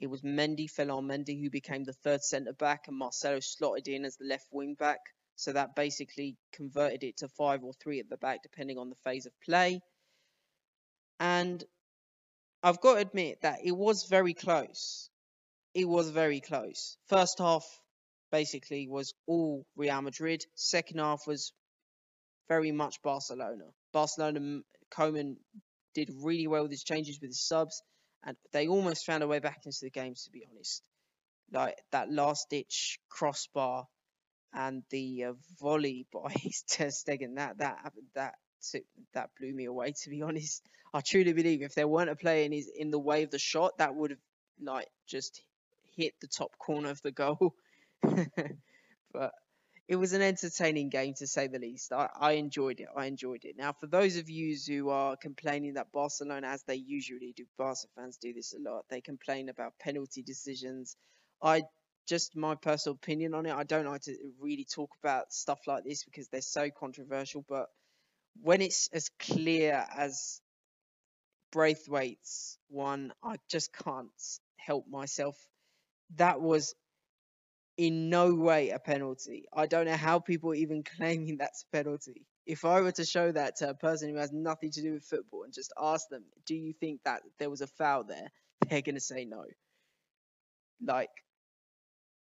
it 0.01 0.09
was 0.09 0.23
Mendy, 0.23 0.67
Ferland 0.67 1.09
Mendy, 1.09 1.39
who 1.39 1.51
became 1.51 1.83
the 1.83 1.93
third 1.93 2.23
centre 2.23 2.53
back, 2.53 2.87
and 2.87 2.97
Marcelo 2.97 3.39
slotted 3.39 3.87
in 3.87 4.03
as 4.03 4.17
the 4.17 4.25
left 4.25 4.47
wing 4.51 4.73
back. 4.73 4.99
So 5.35 5.53
that 5.53 5.75
basically 5.75 6.37
converted 6.51 7.03
it 7.03 7.17
to 7.17 7.27
five 7.29 7.63
or 7.63 7.73
three 7.73 7.99
at 7.99 8.09
the 8.09 8.17
back, 8.17 8.41
depending 8.43 8.77
on 8.77 8.89
the 8.89 8.95
phase 9.03 9.27
of 9.27 9.31
play. 9.45 9.79
And 11.19 11.63
I've 12.63 12.81
got 12.81 12.95
to 12.95 13.01
admit 13.01 13.41
that 13.43 13.59
it 13.63 13.71
was 13.71 14.05
very 14.05 14.33
close. 14.33 15.09
It 15.73 15.87
was 15.87 16.09
very 16.09 16.41
close. 16.41 16.97
First 17.07 17.37
half, 17.37 17.63
basically, 18.31 18.87
was 18.87 19.13
all 19.27 19.65
Real 19.75 20.01
Madrid. 20.01 20.43
Second 20.55 20.99
half 20.99 21.27
was 21.27 21.53
very 22.49 22.71
much 22.71 23.01
Barcelona. 23.03 23.65
Barcelona, 23.93 24.61
Koeman 24.91 25.37
did 25.93 26.09
really 26.23 26.47
well 26.47 26.63
with 26.63 26.71
his 26.71 26.83
changes 26.83 27.19
with 27.21 27.29
his 27.29 27.47
subs, 27.47 27.81
and 28.23 28.37
they 28.51 28.67
almost 28.67 29.05
found 29.05 29.23
a 29.23 29.27
way 29.27 29.39
back 29.39 29.61
into 29.65 29.79
the 29.81 29.89
game, 29.89 30.13
to 30.15 30.31
be 30.31 30.45
honest. 30.51 30.83
Like 31.51 31.75
that 31.91 32.11
last 32.11 32.49
ditch 32.49 32.99
crossbar 33.09 33.87
and 34.53 34.83
the 34.89 35.25
uh, 35.25 35.33
volley 35.59 36.05
by 36.11 36.33
Ter 36.69 36.87
Stegen, 36.87 37.35
that 37.35 37.57
that 37.57 37.93
that 38.15 38.35
that 39.13 39.29
blew 39.39 39.53
me 39.53 39.65
away. 39.65 39.93
To 40.03 40.09
be 40.09 40.21
honest, 40.21 40.61
I 40.93 41.01
truly 41.01 41.33
believe 41.33 41.61
if 41.61 41.75
there 41.75 41.87
weren't 41.87 42.09
a 42.09 42.15
player 42.15 42.45
in 42.45 42.51
his 42.51 42.69
in 42.75 42.91
the 42.91 42.99
way 42.99 43.23
of 43.23 43.31
the 43.31 43.39
shot, 43.39 43.77
that 43.77 43.95
would 43.95 44.11
have 44.11 44.19
like 44.61 44.87
just 45.07 45.41
hit 45.95 46.13
the 46.21 46.27
top 46.27 46.57
corner 46.57 46.89
of 46.89 47.01
the 47.01 47.11
goal. 47.11 47.55
but 49.13 49.31
it 49.91 49.97
was 49.97 50.13
an 50.13 50.21
entertaining 50.21 50.87
game 50.87 51.13
to 51.15 51.27
say 51.27 51.47
the 51.47 51.59
least. 51.59 51.91
I, 51.91 52.07
I 52.17 52.31
enjoyed 52.33 52.79
it. 52.79 52.87
I 52.95 53.07
enjoyed 53.07 53.43
it. 53.43 53.57
Now, 53.57 53.73
for 53.73 53.87
those 53.87 54.15
of 54.15 54.29
you 54.29 54.55
who 54.65 54.89
are 54.89 55.17
complaining 55.17 55.73
that 55.73 55.91
Barcelona, 55.91 56.47
as 56.47 56.63
they 56.63 56.75
usually 56.75 57.33
do, 57.35 57.43
Barca 57.57 57.87
fans 57.93 58.15
do 58.15 58.33
this 58.33 58.53
a 58.53 58.61
lot, 58.61 58.85
they 58.89 59.01
complain 59.01 59.49
about 59.49 59.77
penalty 59.79 60.23
decisions. 60.23 60.95
I 61.43 61.63
just 62.07 62.37
my 62.37 62.55
personal 62.55 62.95
opinion 62.95 63.33
on 63.33 63.45
it. 63.45 63.53
I 63.53 63.65
don't 63.65 63.85
like 63.85 64.03
to 64.03 64.15
really 64.39 64.63
talk 64.63 64.91
about 65.03 65.33
stuff 65.33 65.59
like 65.67 65.83
this 65.83 66.05
because 66.05 66.29
they're 66.29 66.39
so 66.39 66.69
controversial. 66.69 67.43
But 67.49 67.65
when 68.41 68.61
it's 68.61 68.89
as 68.93 69.09
clear 69.19 69.85
as 69.93 70.39
Braithwaite's 71.51 72.57
one, 72.69 73.11
I 73.21 73.35
just 73.49 73.73
can't 73.73 74.09
help 74.55 74.87
myself. 74.87 75.35
That 76.15 76.39
was 76.39 76.75
in 77.77 78.09
no 78.09 78.35
way 78.35 78.69
a 78.69 78.79
penalty. 78.79 79.45
I 79.53 79.67
don't 79.67 79.85
know 79.85 79.95
how 79.95 80.19
people 80.19 80.51
are 80.51 80.55
even 80.55 80.83
claiming 80.97 81.37
that's 81.37 81.63
a 81.63 81.77
penalty. 81.77 82.25
If 82.45 82.65
I 82.65 82.81
were 82.81 82.91
to 82.93 83.05
show 83.05 83.31
that 83.31 83.57
to 83.57 83.69
a 83.69 83.73
person 83.73 84.09
who 84.09 84.17
has 84.17 84.31
nothing 84.31 84.71
to 84.71 84.81
do 84.81 84.93
with 84.93 85.03
football 85.03 85.43
and 85.43 85.53
just 85.53 85.71
ask 85.79 86.07
them, 86.09 86.23
do 86.45 86.55
you 86.55 86.73
think 86.73 87.01
that 87.05 87.21
there 87.39 87.49
was 87.49 87.61
a 87.61 87.67
foul 87.67 88.03
there? 88.03 88.31
They're 88.69 88.81
going 88.81 88.95
to 88.95 89.01
say 89.01 89.25
no. 89.25 89.43
Like, 90.83 91.09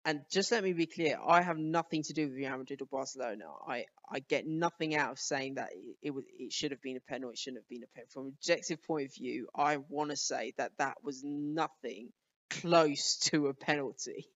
and 0.07 0.21
just 0.33 0.53
let 0.53 0.62
me 0.62 0.73
be 0.73 0.87
clear, 0.87 1.19
I 1.26 1.43
have 1.43 1.59
nothing 1.59 2.05
to 2.05 2.12
do 2.12 2.29
with 2.29 2.37
Real 2.37 2.57
Madrid 2.57 2.81
or 2.81 2.87
Barcelona. 2.87 3.45
I, 3.67 3.87
I 4.09 4.21
get 4.21 4.47
nothing 4.47 4.95
out 4.95 5.11
of 5.11 5.19
saying 5.19 5.55
that 5.57 5.71
it, 5.73 5.97
it 6.00 6.11
was 6.12 6.25
it 6.38 6.53
should 6.53 6.71
have 6.71 6.81
been 6.81 6.97
a 6.97 7.00
penalty, 7.00 7.33
it 7.33 7.38
shouldn't 7.38 7.65
have 7.65 7.69
been 7.69 7.83
a 7.83 7.93
penalty. 7.93 8.12
From 8.12 8.26
an 8.26 8.33
objective 8.38 8.83
point 8.85 9.07
of 9.07 9.15
view, 9.15 9.49
I 9.55 9.79
want 9.88 10.11
to 10.11 10.17
say 10.17 10.55
that 10.59 10.71
that 10.79 10.99
was 11.03 11.23
nothing 11.25 12.11
close 12.50 13.17
to 13.33 13.49
a 13.49 13.55
penalty. 13.55 14.29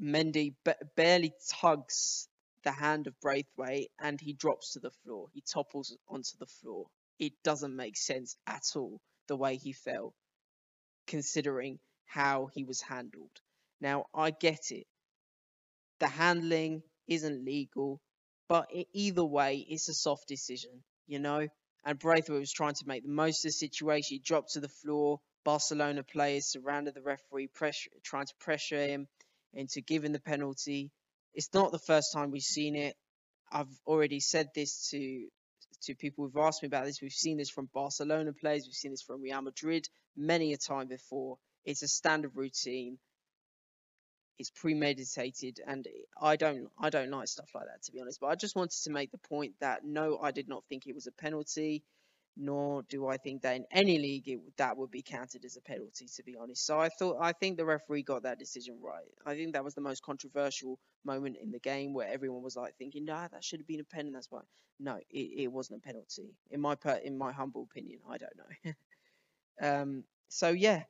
Mendy 0.00 0.54
barely 0.94 1.34
tugs 1.48 2.28
the 2.62 2.70
hand 2.70 3.06
of 3.08 3.20
Braithwaite 3.20 3.90
and 3.98 4.20
he 4.20 4.32
drops 4.32 4.72
to 4.72 4.80
the 4.80 4.90
floor. 4.90 5.28
He 5.32 5.40
topples 5.40 5.96
onto 6.08 6.36
the 6.38 6.46
floor. 6.46 6.86
It 7.18 7.32
doesn't 7.42 7.74
make 7.74 7.96
sense 7.96 8.36
at 8.46 8.76
all 8.76 9.00
the 9.26 9.36
way 9.36 9.56
he 9.56 9.72
fell, 9.72 10.14
considering 11.06 11.80
how 12.04 12.46
he 12.54 12.62
was 12.64 12.80
handled. 12.80 13.40
Now, 13.80 14.06
I 14.14 14.30
get 14.30 14.70
it. 14.70 14.86
The 15.98 16.08
handling 16.08 16.82
isn't 17.08 17.44
legal, 17.44 18.00
but 18.48 18.70
either 18.92 19.24
way, 19.24 19.66
it's 19.68 19.88
a 19.88 19.94
soft 19.94 20.28
decision, 20.28 20.84
you 21.06 21.18
know? 21.18 21.48
And 21.84 21.98
Braithwaite 21.98 22.40
was 22.40 22.52
trying 22.52 22.74
to 22.74 22.86
make 22.86 23.02
the 23.02 23.08
most 23.08 23.44
of 23.44 23.48
the 23.48 23.52
situation. 23.52 24.14
He 24.14 24.18
dropped 24.20 24.52
to 24.52 24.60
the 24.60 24.68
floor. 24.68 25.20
Barcelona 25.44 26.04
players 26.04 26.46
surrounded 26.46 26.94
the 26.94 27.02
referee, 27.02 27.48
pressure, 27.48 27.90
trying 28.04 28.26
to 28.26 28.34
pressure 28.36 28.86
him 28.86 29.08
into 29.52 29.80
giving 29.80 30.12
the 30.12 30.20
penalty. 30.20 30.90
It's 31.34 31.52
not 31.54 31.72
the 31.72 31.78
first 31.78 32.12
time 32.12 32.30
we've 32.30 32.42
seen 32.42 32.76
it. 32.76 32.96
I've 33.50 33.68
already 33.86 34.20
said 34.20 34.48
this 34.54 34.88
to 34.90 35.28
to 35.82 35.94
people 35.94 36.24
who've 36.24 36.44
asked 36.44 36.62
me 36.62 36.66
about 36.66 36.84
this. 36.86 37.00
We've 37.00 37.12
seen 37.12 37.36
this 37.36 37.50
from 37.50 37.68
Barcelona 37.72 38.32
players. 38.32 38.64
We've 38.66 38.74
seen 38.74 38.90
this 38.90 39.02
from 39.02 39.22
Real 39.22 39.40
Madrid 39.42 39.86
many 40.16 40.52
a 40.52 40.56
time 40.56 40.88
before. 40.88 41.38
It's 41.64 41.82
a 41.82 41.88
standard 41.88 42.32
routine 42.34 42.98
it's 44.38 44.50
premeditated 44.50 45.60
and 45.66 45.86
I 46.20 46.36
don't 46.36 46.68
I 46.78 46.90
don't 46.90 47.10
like 47.10 47.28
stuff 47.28 47.50
like 47.54 47.66
that 47.66 47.82
to 47.84 47.92
be 47.92 48.00
honest. 48.00 48.20
But 48.20 48.28
I 48.28 48.34
just 48.36 48.56
wanted 48.56 48.80
to 48.84 48.90
make 48.90 49.10
the 49.10 49.18
point 49.18 49.54
that 49.60 49.84
no, 49.84 50.18
I 50.22 50.30
did 50.30 50.48
not 50.48 50.64
think 50.68 50.86
it 50.86 50.94
was 50.94 51.06
a 51.06 51.12
penalty, 51.12 51.82
nor 52.38 52.82
do 52.88 53.08
I 53.08 53.16
think 53.16 53.42
that 53.42 53.56
in 53.56 53.64
any 53.72 53.98
league 53.98 54.28
it, 54.28 54.40
that 54.58 54.76
would 54.76 54.90
be 54.90 55.02
counted 55.02 55.44
as 55.44 55.56
a 55.56 55.60
penalty 55.60 56.06
to 56.06 56.22
be 56.22 56.36
honest. 56.40 56.64
So 56.64 56.78
I 56.78 56.88
thought 56.88 57.18
I 57.20 57.32
think 57.32 57.56
the 57.56 57.64
referee 57.64 58.04
got 58.04 58.22
that 58.22 58.38
decision 58.38 58.78
right. 58.80 59.04
I 59.26 59.34
think 59.34 59.52
that 59.54 59.64
was 59.64 59.74
the 59.74 59.80
most 59.80 60.02
controversial 60.02 60.78
moment 61.04 61.36
in 61.42 61.50
the 61.50 61.58
game 61.58 61.94
where 61.94 62.08
everyone 62.08 62.42
was 62.42 62.56
like 62.56 62.76
thinking, 62.76 63.04
nah, 63.04 63.26
that 63.28 63.42
should 63.42 63.58
have 63.60 63.66
been 63.66 63.80
a 63.80 63.84
pen, 63.84 64.12
that's 64.12 64.30
why. 64.30 64.42
No, 64.78 64.98
it, 65.10 65.42
it 65.44 65.52
wasn't 65.52 65.80
a 65.80 65.86
penalty 65.86 66.34
in 66.50 66.60
my 66.60 66.76
per, 66.76 66.92
in 66.92 67.18
my 67.18 67.32
humble 67.32 67.66
opinion. 67.70 67.98
I 68.08 68.18
don't 68.18 68.36
know. 68.64 68.72
um, 69.82 70.04
so 70.28 70.50
yeah, 70.50 70.84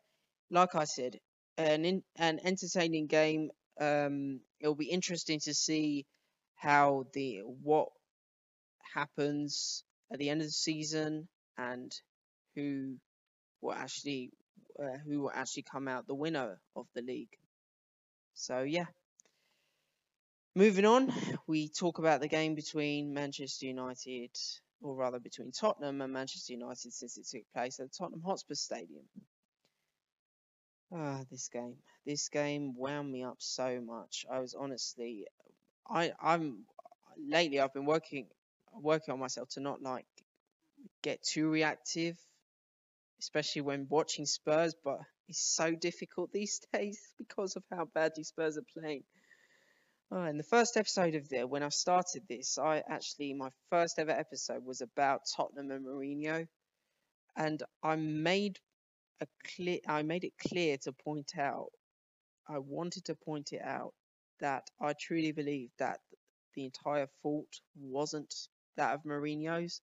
like 0.51 0.75
I 0.75 0.85
said, 0.85 1.19
an 1.59 1.85
in, 1.85 2.03
an 2.17 2.41
entertaining 2.45 3.07
game. 3.07 3.51
Um, 3.81 4.41
it'll 4.61 4.75
be 4.75 4.91
interesting 4.91 5.41
to 5.41 5.55
see 5.55 6.07
how 6.57 7.07
the 7.15 7.41
what 7.45 7.89
happens 8.95 9.85
at 10.13 10.19
the 10.19 10.31
end 10.31 10.41
of 10.41 10.47
the 10.47 10.53
season 10.53 11.29
and 11.59 11.93
who 12.55 12.97
will 13.61 13.75
actually 13.75 14.31
uh, 14.81 14.97
who 15.07 15.23
will 15.23 15.33
actually 15.35 15.65
come 15.71 15.89
out 15.89 16.07
the 16.07 16.15
winner 16.15 16.61
of 16.77 16.87
the 16.95 17.03
league. 17.03 17.37
So 18.35 18.63
yeah. 18.63 18.87
Moving 20.55 20.87
on, 20.87 21.13
we 21.47 21.69
talk 21.69 21.99
about 21.99 22.21
the 22.21 22.29
game 22.29 22.55
between 22.55 23.13
Manchester 23.15 23.67
United, 23.67 24.31
or 24.81 24.97
rather 24.97 25.21
between 25.21 25.53
Tottenham 25.53 26.01
and 26.01 26.13
Manchester 26.13 26.53
United 26.53 26.93
since 26.93 27.17
it 27.17 27.27
took 27.29 27.45
place 27.53 27.79
at 27.79 27.93
Tottenham 27.93 28.23
Hotspur 28.23 28.55
Stadium. 28.55 29.05
Ah, 30.93 31.23
this 31.31 31.49
game. 31.49 31.77
This 32.07 32.29
game 32.29 32.75
wound 32.77 33.13
me 33.13 33.23
up 33.23 33.37
so 33.39 33.81
much. 33.81 34.25
I 34.31 34.41
was 34.41 34.55
honestly, 34.55 35.27
I 35.89 36.13
I'm 36.21 36.65
lately 37.19 37.61
I've 37.61 37.75
been 37.75 37.85
working 37.85 38.27
working 38.73 39.13
on 39.13 39.21
myself 39.21 39.51
to 39.51 39.61
not 39.61 39.83
like 39.83 40.07
get 41.03 41.23
too 41.23 41.49
reactive, 41.49 42.17
especially 43.21 43.63
when 43.63 43.87
watching 43.89 44.27
Spurs. 44.27 44.75
But 44.85 45.01
it's 45.29 45.41
so 45.41 45.75
difficult 45.75 46.33
these 46.33 46.61
days 46.73 47.01
because 47.19 47.57
of 47.57 47.65
how 47.71 47.87
badly 47.87 48.25
Spurs 48.25 48.59
are 48.59 48.81
playing. 48.81 49.05
Oh, 50.11 50.25
in 50.25 50.39
the 50.39 50.45
first 50.45 50.79
episode 50.79 51.15
of 51.15 51.29
there, 51.29 51.47
when 51.47 51.63
I 51.63 51.69
started 51.69 52.23
this, 52.29 52.57
I 52.57 52.83
actually 52.89 53.35
my 53.35 53.51
first 53.69 53.99
ever 53.99 54.11
episode 54.11 54.65
was 54.65 54.81
about 54.81 55.21
Tottenham 55.37 55.71
and 55.71 55.85
Mourinho, 55.85 56.49
and 57.37 57.63
I 57.83 57.97
made 57.97 58.59
a 59.21 59.27
clear 59.45 59.81
I 59.87 60.03
made 60.03 60.25
it 60.25 60.33
clear 60.39 60.79
to 60.85 60.93
point 60.93 61.33
out 61.39 61.71
I 62.49 62.59
wanted 62.59 63.05
to 63.07 63.15
point 63.15 63.53
it 63.53 63.61
out 63.63 63.93
that 64.41 64.71
I 64.81 64.95
truly 64.95 65.33
believe 65.33 65.71
that 65.79 66.01
the 66.55 66.65
entire 66.65 67.09
fault 67.23 67.61
wasn't 67.77 68.35
that 68.77 68.95
of 68.95 69.03
Mourinho's, 69.03 69.83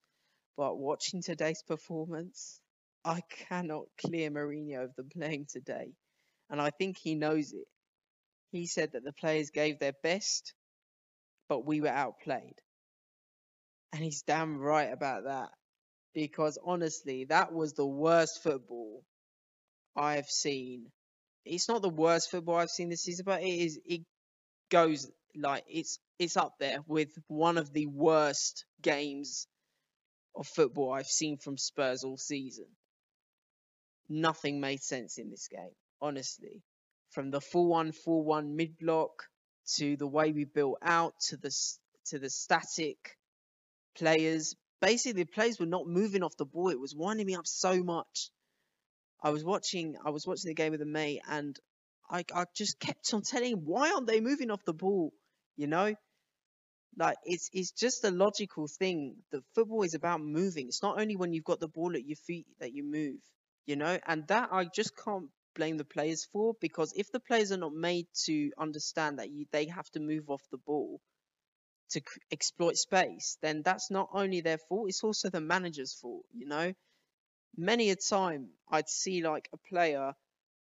but 0.58 0.78
watching 0.78 1.22
today's 1.22 1.64
performance, 1.64 2.60
I 3.04 3.22
cannot 3.50 3.86
clear 4.00 4.32
Mourinho 4.32 4.86
of 4.86 4.96
the 4.96 5.04
blame 5.04 5.46
today. 5.50 5.94
And 6.50 6.62
I 6.62 6.70
think 6.70 6.98
he 6.98 7.16
knows 7.16 7.54
it. 7.54 7.68
He 8.52 8.68
said 8.68 8.94
that 8.94 9.04
the 9.04 9.14
players 9.14 9.50
gave 9.50 9.80
their 9.80 9.94
best, 10.04 10.54
but 11.50 11.66
we 11.66 11.82
were 11.82 11.90
outplayed. 11.90 12.56
And 13.94 14.04
he's 14.04 14.24
damn 14.24 14.58
right 14.58 14.92
about 14.92 15.26
that. 15.26 15.50
Because 16.14 16.58
honestly, 16.64 17.26
that 17.26 17.54
was 17.54 17.74
the 17.74 17.86
worst 17.86 18.42
football 18.42 19.04
I've 19.96 20.30
seen. 20.30 20.92
It's 21.46 21.68
not 21.68 21.82
the 21.82 21.90
worst 21.90 22.32
football 22.32 22.56
I've 22.56 22.70
seen 22.70 22.90
this 22.90 23.04
season, 23.04 23.26
but 23.26 23.42
it 23.42 23.48
is. 23.48 23.80
It 23.86 24.02
goes 24.72 25.12
like 25.36 25.64
it's 25.70 26.00
it's 26.18 26.38
up 26.38 26.54
there 26.60 26.80
with 26.88 27.10
one 27.28 27.58
of 27.58 27.74
the 27.74 27.88
worst 27.88 28.66
games 28.82 29.48
of 30.36 30.48
football 30.48 30.92
I've 30.92 31.08
seen 31.08 31.38
from 31.38 31.58
Spurs 31.58 32.04
all 32.04 32.18
season. 32.18 32.68
Nothing 34.10 34.60
made 34.60 34.84
sense 34.84 35.18
in 35.18 35.30
this 35.30 35.48
game, 35.48 35.76
honestly. 36.02 36.62
From 37.10 37.32
the 37.32 37.42
full 37.42 37.68
one, 37.68 37.92
full 37.92 38.24
one 38.24 38.56
mid 38.56 38.78
block 38.78 39.24
to 39.78 39.98
the 39.98 40.08
way 40.08 40.32
we 40.32 40.46
built 40.46 40.78
out 40.82 41.14
to 41.30 41.38
the 41.38 41.52
to 42.08 42.20
the 42.20 42.30
static 42.30 43.18
players. 43.98 44.56
Basically, 44.82 45.24
the 45.24 45.32
players 45.32 45.60
were 45.60 45.66
not 45.66 45.88
moving 45.88 46.22
off 46.22 46.38
the 46.38 46.46
ball. 46.46 46.70
It 46.70 46.80
was 46.80 46.96
winding 46.96 47.26
me 47.26 47.36
up 47.36 47.48
so 47.48 47.82
much. 47.84 48.30
I 49.24 49.30
was 49.32 49.44
watching 49.44 49.96
I 50.06 50.12
was 50.12 50.28
watching 50.28 50.50
the 50.50 50.54
game 50.54 50.72
with 50.72 50.82
a 50.82 50.86
mate 50.86 51.22
and 51.28 51.58
I 52.10 52.24
I 52.34 52.46
just 52.56 52.80
kept 52.80 53.14
on 53.14 53.22
telling 53.24 53.54
him 53.54 53.66
why 53.66 53.92
aren't 53.92 54.08
they 54.08 54.22
moving 54.22 54.52
off 54.52 54.64
the 54.66 54.74
ball? 54.74 55.14
You 55.58 55.68
know? 55.68 55.96
Like 56.98 57.18
it's 57.26 57.50
it's 57.54 57.72
just 57.72 58.04
a 58.06 58.12
logical 58.12 58.68
thing. 58.68 59.18
The 59.32 59.44
football 59.54 59.84
is 59.84 59.96
about 59.96 60.22
moving. 60.22 60.68
It's 60.68 60.84
not 60.84 61.00
only 61.00 61.16
when 61.16 61.34
you've 61.34 61.44
got 61.44 61.60
the 61.60 61.68
ball 61.68 61.96
at 61.96 62.06
your 62.06 62.18
feet 62.18 62.48
that 62.60 62.74
you 62.74 62.84
move, 62.84 63.20
you 63.66 63.76
know? 63.76 64.00
And 64.08 64.28
that 64.28 64.50
I 64.52 64.66
just 64.66 64.94
can't 64.98 65.30
blame 65.56 65.78
the 65.78 65.86
players 65.86 66.26
for 66.32 66.54
because 66.62 66.94
if 66.96 67.12
the 67.12 67.20
players 67.20 67.52
are 67.52 67.58
not 67.58 67.74
made 67.74 68.08
to 68.26 68.52
understand 68.58 69.20
that 69.20 69.30
you, 69.32 69.46
they 69.52 69.68
have 69.68 69.90
to 69.92 70.00
move 70.00 70.30
off 70.30 70.44
the 70.52 70.58
ball 70.58 71.02
to 71.92 72.02
exploit 72.32 72.78
space, 72.78 73.38
then 73.42 73.62
that's 73.64 73.92
not 73.92 74.10
only 74.14 74.42
their 74.42 74.58
fault, 74.58 74.90
it's 74.90 75.04
also 75.04 75.30
the 75.30 75.42
manager's 75.42 75.94
fault, 75.94 76.26
you 76.34 76.48
know? 76.48 76.74
Many 77.58 77.90
a 77.92 77.96
time 77.96 78.50
I'd 78.70 78.90
see 78.90 79.24
like 79.24 79.50
a 79.54 79.58
player 79.58 80.14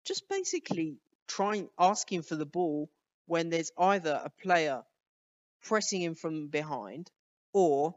just 0.06 0.28
basically 0.30 0.98
trying 1.28 1.70
asking 1.80 2.24
for 2.24 2.36
the 2.36 2.46
ball 2.46 2.90
when 3.28 3.50
there's 3.50 3.72
either 3.78 4.22
a 4.26 4.32
player 4.42 4.84
pressing 5.64 6.02
him 6.02 6.16
from 6.16 6.48
behind 6.48 7.12
or 7.54 7.94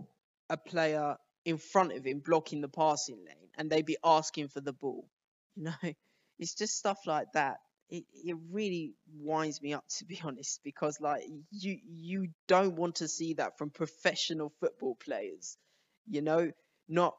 a 0.50 0.56
player 0.56 1.16
in 1.44 1.58
front 1.58 1.92
of 1.92 2.04
him 2.06 2.20
blocking 2.20 2.60
the 2.60 2.68
passing 2.68 3.16
lane 3.16 3.48
and 3.56 3.70
they'd 3.70 3.86
be 3.86 3.96
asking 4.04 4.48
for 4.48 4.60
the 4.60 4.72
ball. 4.72 5.08
You 5.54 5.64
know, 5.64 5.92
it's 6.38 6.54
just 6.54 6.78
stuff 6.78 7.00
like 7.06 7.26
that. 7.34 7.58
It, 7.90 8.04
it 8.14 8.36
really 8.50 8.94
winds 9.14 9.60
me 9.60 9.74
up 9.74 9.84
to 9.98 10.06
be 10.06 10.18
honest 10.24 10.60
because 10.64 10.98
like 10.98 11.24
you 11.50 11.78
you 11.86 12.28
don't 12.48 12.76
want 12.76 12.96
to 12.96 13.08
see 13.08 13.34
that 13.34 13.58
from 13.58 13.68
professional 13.68 14.50
football 14.60 14.94
players 14.94 15.58
you 16.08 16.22
know 16.22 16.50
not 16.88 17.14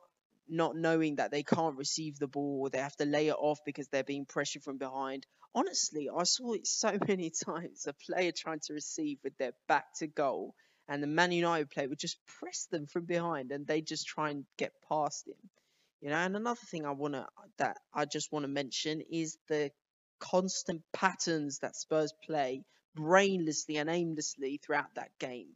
not 0.47 0.75
knowing 0.75 1.15
that 1.15 1.31
they 1.31 1.43
can't 1.43 1.77
receive 1.77 2.17
the 2.19 2.27
ball 2.27 2.59
or 2.61 2.69
they 2.69 2.79
have 2.79 2.95
to 2.95 3.05
lay 3.05 3.27
it 3.27 3.35
off 3.37 3.59
because 3.65 3.87
they're 3.87 4.03
being 4.03 4.25
pressured 4.25 4.63
from 4.63 4.77
behind 4.77 5.25
honestly 5.55 6.09
i 6.15 6.23
saw 6.23 6.53
it 6.53 6.67
so 6.67 6.97
many 7.07 7.31
times 7.45 7.87
a 7.87 7.93
player 7.93 8.31
trying 8.35 8.59
to 8.59 8.73
receive 8.73 9.17
with 9.23 9.37
their 9.37 9.53
back 9.67 9.85
to 9.97 10.07
goal 10.07 10.53
and 10.87 11.01
the 11.01 11.07
man 11.07 11.31
united 11.31 11.69
player 11.69 11.87
would 11.87 11.99
just 11.99 12.17
press 12.25 12.67
them 12.71 12.85
from 12.87 13.05
behind 13.05 13.51
and 13.51 13.65
they 13.65 13.81
just 13.81 14.05
try 14.05 14.29
and 14.29 14.45
get 14.57 14.71
past 14.89 15.27
him 15.27 15.49
you 16.03 16.09
know, 16.09 16.17
and 16.17 16.35
another 16.35 16.59
thing 16.69 16.85
I 16.85 16.91
wanna 16.91 17.27
that 17.59 17.77
I 17.93 18.03
just 18.03 18.29
want 18.33 18.43
to 18.43 18.49
mention 18.49 18.99
is 19.09 19.37
the 19.47 19.71
constant 20.19 20.83
patterns 20.91 21.59
that 21.59 21.77
Spurs 21.77 22.13
play 22.25 22.65
brainlessly 22.97 23.79
and 23.79 23.89
aimlessly 23.89 24.57
throughout 24.57 24.93
that 24.95 25.17
game. 25.17 25.53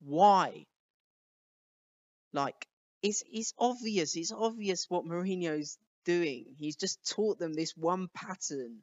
Why? 0.00 0.64
Like 2.32 2.66
it's 3.06 3.22
it's 3.30 3.54
obvious. 3.58 4.16
It's 4.16 4.32
obvious 4.32 4.86
what 4.88 5.04
Mourinho's 5.04 5.78
doing. 6.04 6.46
He's 6.58 6.76
just 6.76 7.08
taught 7.08 7.38
them 7.38 7.54
this 7.54 7.72
one 7.76 8.08
pattern 8.14 8.78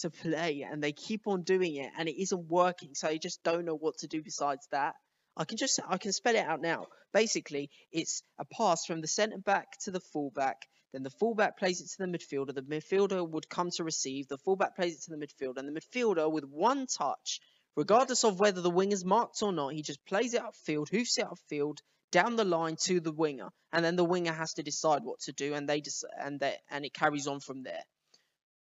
to 0.00 0.10
play, 0.10 0.66
and 0.70 0.82
they 0.82 0.92
keep 0.92 1.26
on 1.26 1.42
doing 1.42 1.76
it, 1.76 1.90
and 1.98 2.08
it 2.08 2.20
isn't 2.20 2.48
working. 2.48 2.94
So 2.94 3.08
they 3.08 3.18
just 3.18 3.42
don't 3.42 3.66
know 3.66 3.76
what 3.76 3.98
to 3.98 4.06
do 4.06 4.22
besides 4.22 4.66
that. 4.72 4.94
I 5.36 5.44
can 5.44 5.58
just 5.58 5.78
I 5.86 5.98
can 5.98 6.12
spell 6.12 6.36
it 6.36 6.46
out 6.46 6.62
now. 6.62 6.86
Basically, 7.12 7.70
it's 7.92 8.22
a 8.38 8.46
pass 8.46 8.86
from 8.86 9.02
the 9.02 9.08
centre 9.08 9.38
back 9.38 9.66
to 9.84 9.90
the 9.90 10.00
fullback. 10.00 10.56
Then 10.92 11.02
the 11.02 11.10
fullback 11.10 11.58
plays 11.58 11.82
it 11.82 11.88
to 11.90 12.06
the 12.06 12.18
midfielder. 12.18 12.54
The 12.54 12.62
midfielder 12.62 13.28
would 13.28 13.50
come 13.50 13.70
to 13.72 13.84
receive. 13.84 14.28
The 14.28 14.38
fullback 14.38 14.76
plays 14.76 14.94
it 14.94 15.02
to 15.02 15.10
the 15.10 15.26
midfielder, 15.26 15.58
and 15.58 15.68
the 15.68 15.78
midfielder, 15.78 16.32
with 16.32 16.44
one 16.44 16.86
touch, 16.86 17.40
regardless 17.76 18.24
of 18.24 18.40
whether 18.40 18.60
the 18.60 18.70
wing 18.70 18.90
is 18.90 19.04
marked 19.04 19.42
or 19.42 19.52
not, 19.52 19.74
he 19.74 19.82
just 19.82 20.04
plays 20.06 20.34
it 20.34 20.42
upfield, 20.42 20.88
hoofs 20.88 21.18
it 21.18 21.26
upfield, 21.26 21.78
down 22.10 22.36
the 22.36 22.44
line 22.44 22.76
to 22.76 22.98
the 23.00 23.12
winger, 23.12 23.50
and 23.72 23.84
then 23.84 23.96
the 23.96 24.04
winger 24.04 24.32
has 24.32 24.54
to 24.54 24.62
decide 24.62 25.04
what 25.04 25.20
to 25.20 25.32
do, 25.32 25.54
and 25.54 25.68
they 25.68 25.80
just 25.80 26.04
and 26.18 26.40
they, 26.40 26.56
and 26.70 26.84
it 26.84 26.94
carries 26.94 27.26
on 27.26 27.40
from 27.40 27.62
there. 27.62 27.82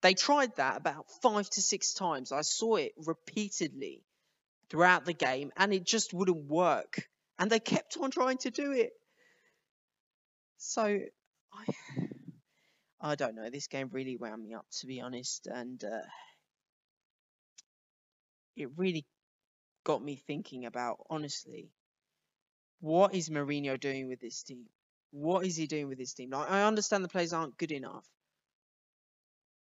They 0.03 0.15
tried 0.15 0.55
that 0.57 0.77
about 0.77 1.07
five 1.23 1.49
to 1.51 1.63
six 1.63 1.95
times. 1.95 2.33
I 2.33 2.43
saw 2.43 2.77
it 2.77 2.93
repeatedly 2.97 4.03
throughout 4.69 5.05
the 5.05 5.13
game, 5.13 5.53
and 5.57 5.73
it 5.73 5.87
just 5.87 6.13
wouldn't 6.13 6.49
work. 6.49 7.09
And 7.39 7.51
they 7.51 7.61
kept 7.61 7.97
on 8.01 8.11
trying 8.11 8.39
to 8.39 8.51
do 8.51 8.73
it. 8.73 8.93
So 10.59 10.83
I 10.83 11.65
I 13.01 13.15
don't 13.15 13.37
know. 13.37 13.51
This 13.51 13.69
game 13.69 13.91
really 13.93 14.17
wound 14.17 14.43
me 14.43 14.55
up, 14.55 14.67
to 14.81 14.87
be 14.87 15.01
honest, 15.01 15.47
and 15.47 15.83
uh, 15.85 16.01
it 18.57 18.71
really 18.77 19.07
got 19.85 20.03
me 20.03 20.17
thinking 20.17 20.67
about 20.67 20.99
honestly, 21.09 21.71
what 22.81 23.15
is 23.15 23.29
Mourinho 23.31 23.79
doing 23.79 24.09
with 24.09 24.21
this 24.21 24.43
team? 24.43 24.67
What 25.11 25.47
is 25.47 25.57
he 25.57 25.67
doing 25.67 25.89
with 25.89 25.99
this 25.99 26.15
team? 26.15 26.31
Now, 26.31 26.43
I 26.43 26.65
understand 26.65 27.05
the 27.05 27.09
players 27.09 27.33
aren't 27.33 27.57
good 27.57 27.73
enough, 27.73 28.07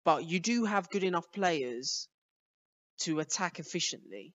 but 0.05 0.25
you 0.25 0.39
do 0.39 0.65
have 0.65 0.89
good 0.89 1.03
enough 1.03 1.31
players 1.31 2.07
to 2.99 3.19
attack 3.19 3.59
efficiently. 3.59 4.33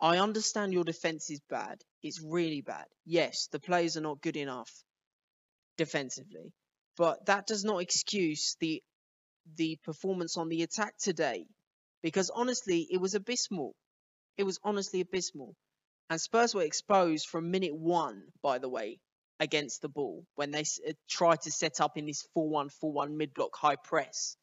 I 0.00 0.18
understand 0.18 0.72
your 0.72 0.84
defense 0.84 1.30
is 1.30 1.40
bad. 1.50 1.82
It's 2.02 2.22
really 2.22 2.62
bad. 2.62 2.86
Yes, 3.04 3.48
the 3.52 3.60
players 3.60 3.96
are 3.96 4.02
not 4.02 4.22
good 4.22 4.36
enough 4.36 4.70
defensively, 5.76 6.52
but 6.96 7.26
that 7.26 7.46
does 7.46 7.64
not 7.64 7.82
excuse 7.82 8.56
the 8.60 8.82
the 9.56 9.76
performance 9.84 10.36
on 10.36 10.48
the 10.48 10.62
attack 10.62 10.96
today. 10.98 11.46
Because 12.02 12.30
honestly, 12.30 12.86
it 12.90 13.00
was 13.00 13.14
abysmal. 13.14 13.74
It 14.36 14.44
was 14.44 14.58
honestly 14.64 15.00
abysmal. 15.00 15.54
And 16.08 16.20
Spurs 16.20 16.54
were 16.54 16.62
exposed 16.62 17.28
from 17.28 17.50
minute 17.50 17.74
one, 17.74 18.22
by 18.42 18.58
the 18.58 18.68
way, 18.68 18.98
against 19.38 19.82
the 19.82 19.88
ball 19.88 20.24
when 20.34 20.50
they 20.50 20.62
uh, 20.62 20.92
tried 21.08 21.42
to 21.42 21.50
set 21.50 21.80
up 21.80 21.96
in 21.96 22.06
this 22.06 22.26
4-1-4-1 22.36 23.16
mid-block 23.16 23.56
high 23.56 23.76
press. 23.76 24.36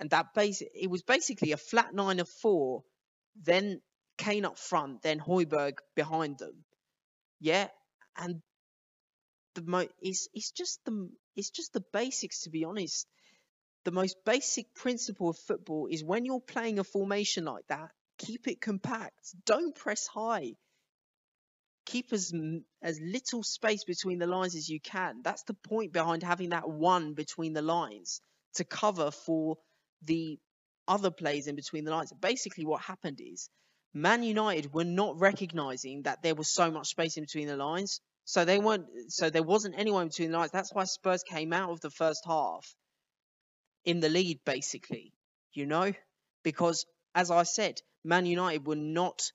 And 0.00 0.10
that 0.10 0.34
base, 0.34 0.62
it 0.62 0.90
was 0.90 1.02
basically 1.02 1.52
a 1.52 1.56
flat 1.56 1.94
nine 1.94 2.20
of 2.20 2.28
four, 2.28 2.82
then 3.42 3.80
Kane 4.18 4.44
up 4.44 4.58
front, 4.58 5.02
then 5.02 5.18
Højbjerg 5.18 5.78
behind 5.94 6.38
them. 6.38 6.64
Yeah, 7.40 7.68
and 8.16 8.40
the 9.54 9.62
mo 9.62 9.86
it's 10.00 10.28
it's 10.34 10.50
just 10.50 10.80
the 10.84 11.08
it's 11.36 11.50
just 11.50 11.72
the 11.72 11.84
basics 11.92 12.42
to 12.42 12.50
be 12.50 12.64
honest. 12.64 13.06
The 13.84 13.92
most 13.92 14.16
basic 14.24 14.74
principle 14.74 15.28
of 15.28 15.36
football 15.36 15.88
is 15.90 16.02
when 16.02 16.24
you're 16.24 16.40
playing 16.40 16.78
a 16.78 16.84
formation 16.84 17.44
like 17.44 17.66
that, 17.68 17.90
keep 18.16 18.48
it 18.48 18.60
compact. 18.60 19.34
Don't 19.44 19.74
press 19.74 20.06
high. 20.06 20.54
Keep 21.84 22.14
as 22.14 22.32
as 22.80 22.98
little 22.98 23.42
space 23.42 23.84
between 23.84 24.18
the 24.18 24.26
lines 24.26 24.54
as 24.54 24.70
you 24.70 24.80
can. 24.80 25.20
That's 25.22 25.42
the 25.42 25.52
point 25.52 25.92
behind 25.92 26.22
having 26.22 26.50
that 26.50 26.68
one 26.68 27.12
between 27.12 27.52
the 27.52 27.60
lines 27.60 28.22
to 28.54 28.64
cover 28.64 29.10
for 29.10 29.58
the 30.02 30.38
other 30.88 31.10
plays 31.10 31.46
in 31.46 31.54
between 31.54 31.84
the 31.84 31.90
lines. 31.90 32.10
Basically, 32.18 32.64
what 32.64 32.80
happened 32.80 33.20
is 33.20 33.50
Man 33.92 34.22
United 34.22 34.72
were 34.72 34.84
not 34.84 35.20
recognizing 35.20 36.02
that 36.02 36.22
there 36.22 36.34
was 36.34 36.48
so 36.48 36.70
much 36.70 36.88
space 36.88 37.18
in 37.18 37.24
between 37.24 37.48
the 37.48 37.56
lines. 37.56 38.00
So 38.24 38.46
they 38.46 38.58
weren't 38.58 38.86
so 39.08 39.28
there 39.28 39.42
wasn't 39.42 39.78
anyone 39.78 40.08
between 40.08 40.30
the 40.30 40.38
lines. 40.38 40.52
That's 40.52 40.72
why 40.72 40.84
Spurs 40.84 41.22
came 41.22 41.52
out 41.52 41.70
of 41.70 41.80
the 41.80 41.90
first 41.90 42.24
half 42.26 42.74
in 43.84 44.00
the 44.00 44.08
lead 44.08 44.40
basically, 44.44 45.12
you 45.52 45.66
know? 45.66 45.92
Because 46.42 46.86
as 47.14 47.30
I 47.30 47.44
said, 47.44 47.80
Man 48.04 48.26
United 48.26 48.66
were 48.66 48.76
not 48.76 49.32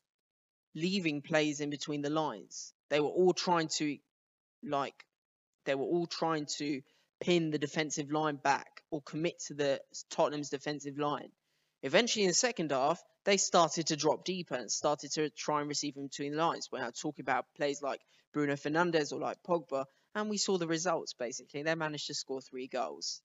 leaving 0.75 1.21
plays 1.21 1.59
in 1.59 1.69
between 1.69 2.01
the 2.01 2.09
lines. 2.09 2.73
They 2.89 2.99
were 2.99 3.07
all 3.09 3.33
trying 3.33 3.69
to 3.77 3.97
like 4.63 5.05
they 5.65 5.75
were 5.75 5.85
all 5.85 6.07
trying 6.07 6.47
to 6.57 6.81
pin 7.19 7.51
the 7.51 7.57
defensive 7.57 8.11
line 8.11 8.37
back 8.37 8.83
or 8.91 9.01
commit 9.01 9.39
to 9.47 9.53
the 9.53 9.81
Tottenham's 10.09 10.49
defensive 10.49 10.97
line. 10.97 11.31
Eventually, 11.83 12.23
in 12.23 12.29
the 12.29 12.35
second 12.35 12.71
half, 12.71 13.01
they 13.25 13.37
started 13.37 13.87
to 13.87 13.95
drop 13.95 14.25
deeper 14.25 14.55
and 14.55 14.71
started 14.71 15.11
to 15.13 15.29
try 15.29 15.59
and 15.59 15.69
receive 15.69 15.95
in 15.95 16.07
between 16.07 16.31
the 16.31 16.43
lines. 16.43 16.67
When 16.69 16.81
I 16.81 16.89
talk 16.89 17.19
about 17.19 17.45
plays 17.55 17.81
like 17.81 18.01
Bruno 18.33 18.53
Fernandes 18.53 19.13
or 19.13 19.19
like 19.19 19.43
Pogba, 19.43 19.85
and 20.15 20.29
we 20.29 20.37
saw 20.37 20.57
the 20.57 20.67
results 20.67 21.13
basically. 21.13 21.63
They 21.63 21.75
managed 21.75 22.07
to 22.07 22.13
score 22.13 22.41
three 22.41 22.67
goals. 22.67 23.21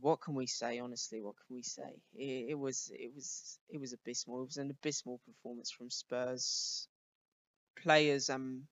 What 0.00 0.20
can 0.20 0.34
we 0.34 0.46
say, 0.46 0.78
honestly? 0.78 1.20
What 1.20 1.34
can 1.36 1.56
we 1.56 1.62
say? 1.62 2.00
It, 2.14 2.50
it 2.50 2.58
was, 2.58 2.90
it 2.94 3.12
was, 3.14 3.58
it 3.68 3.80
was 3.80 3.92
abysmal. 3.92 4.42
It 4.42 4.46
was 4.46 4.56
an 4.56 4.70
abysmal 4.70 5.20
performance 5.26 5.70
from 5.70 5.90
Spurs 5.90 6.88
players 7.82 8.28
and 8.28 8.62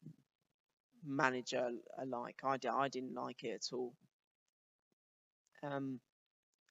manager 1.05 1.71
alike. 1.99 2.41
I, 2.45 2.59
I 2.73 2.89
didn't 2.89 3.15
like 3.15 3.43
it 3.43 3.55
at 3.55 3.77
all. 3.77 3.95
Um, 5.63 6.01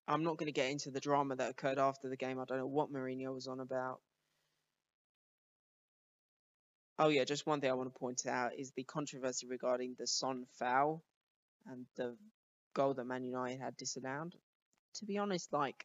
I'm 0.07 0.23
not 0.23 0.37
going 0.37 0.47
to 0.47 0.53
get 0.53 0.71
into 0.71 0.89
the 0.91 0.99
drama 0.99 1.35
that 1.35 1.51
occurred 1.51 1.77
after 1.77 2.09
the 2.09 2.17
game. 2.17 2.39
I 2.39 2.45
don't 2.45 2.57
know 2.57 2.67
what 2.67 2.91
Mourinho 2.91 3.33
was 3.33 3.47
on 3.47 3.59
about. 3.59 3.99
Oh 6.97 7.09
yeah, 7.09 7.23
just 7.23 7.45
one 7.45 7.61
thing 7.61 7.69
I 7.69 7.75
want 7.75 7.93
to 7.93 7.99
point 7.99 8.25
out 8.25 8.51
is 8.57 8.71
the 8.71 8.83
controversy 8.83 9.47
regarding 9.47 9.95
the 9.97 10.07
Son 10.07 10.45
foul 10.57 11.01
and 11.67 11.85
the 11.95 12.15
goal 12.79 12.93
that 12.93 13.05
Man 13.05 13.25
United 13.25 13.59
had 13.59 13.75
disallowed. 13.75 14.33
To 14.95 15.05
be 15.05 15.17
honest, 15.17 15.51
like 15.51 15.83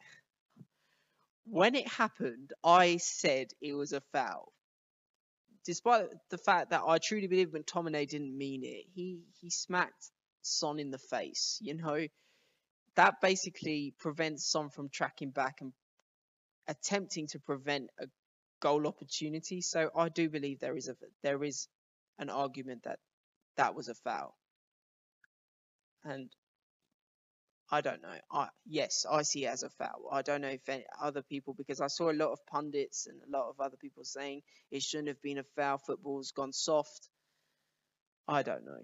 when 1.45 1.75
it 1.75 1.87
happened, 1.87 2.53
I 2.63 2.97
said 2.97 3.47
it 3.61 3.73
was 3.73 3.91
a 3.91 4.01
foul. 4.13 4.53
Despite 5.65 6.07
the 6.29 6.37
fact 6.37 6.69
that 6.69 6.83
I 6.87 6.97
truly 6.99 7.27
believe 7.27 7.49
McTominay 7.49 8.07
didn't 8.07 8.37
mean 8.37 8.63
it, 8.63 8.85
he 8.93 9.19
he 9.41 9.49
smacked 9.49 10.11
Son 10.41 10.79
in 10.79 10.91
the 10.91 10.97
face. 10.97 11.57
You 11.61 11.75
know, 11.75 12.07
that 12.95 13.15
basically 13.21 13.93
prevents 13.99 14.49
Son 14.49 14.69
from 14.69 14.89
tracking 14.89 15.31
back 15.31 15.55
and 15.61 15.73
attempting 16.67 17.27
to 17.27 17.39
prevent 17.39 17.89
a 17.99 18.07
goal 18.61 18.87
opportunity. 18.87 19.61
So 19.61 19.89
I 19.95 20.07
do 20.09 20.29
believe 20.29 20.59
there 20.59 20.77
is 20.77 20.87
a 20.87 20.95
there 21.23 21.43
is 21.43 21.67
an 22.19 22.29
argument 22.29 22.83
that 22.83 22.99
that 23.57 23.75
was 23.75 23.89
a 23.89 23.95
foul. 23.95 24.35
And 26.03 26.29
I 27.71 27.81
don't 27.81 28.01
know. 28.01 28.13
I 28.31 28.49
yes, 28.67 29.05
I 29.09 29.23
see 29.23 29.45
it 29.45 29.49
as 29.49 29.63
a 29.63 29.69
foul. 29.69 30.09
I 30.11 30.21
don't 30.21 30.41
know 30.41 30.49
if 30.49 30.69
any 30.69 30.85
other 31.01 31.23
people 31.23 31.55
because 31.55 31.81
I 31.81 31.87
saw 31.87 32.11
a 32.11 32.13
lot 32.13 32.31
of 32.31 32.45
pundits 32.45 33.07
and 33.07 33.19
a 33.21 33.37
lot 33.37 33.49
of 33.49 33.59
other 33.59 33.77
people 33.77 34.03
saying 34.03 34.43
it 34.71 34.83
shouldn't 34.83 35.07
have 35.07 35.21
been 35.21 35.39
a 35.39 35.43
foul. 35.55 35.79
Football's 35.79 36.31
gone 36.31 36.53
soft. 36.53 37.09
I 38.27 38.43
don't 38.43 38.65
know. 38.65 38.81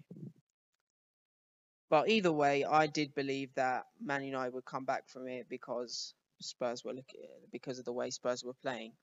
But 1.90 2.10
either 2.10 2.32
way, 2.32 2.64
I 2.64 2.88
did 2.88 3.14
believe 3.14 3.54
that 3.56 3.86
Man 4.02 4.24
United 4.24 4.54
would 4.54 4.66
come 4.66 4.86
back 4.86 5.10
from 5.10 5.28
it 5.28 5.48
because 5.50 6.14
Spurs 6.40 6.84
were 6.84 6.94
looking 6.94 7.22
because 7.52 7.80
of 7.80 7.86
the 7.86 7.94
way 7.94 8.10
Spurs 8.10 8.44
were 8.44 8.54
playing. 8.54 8.94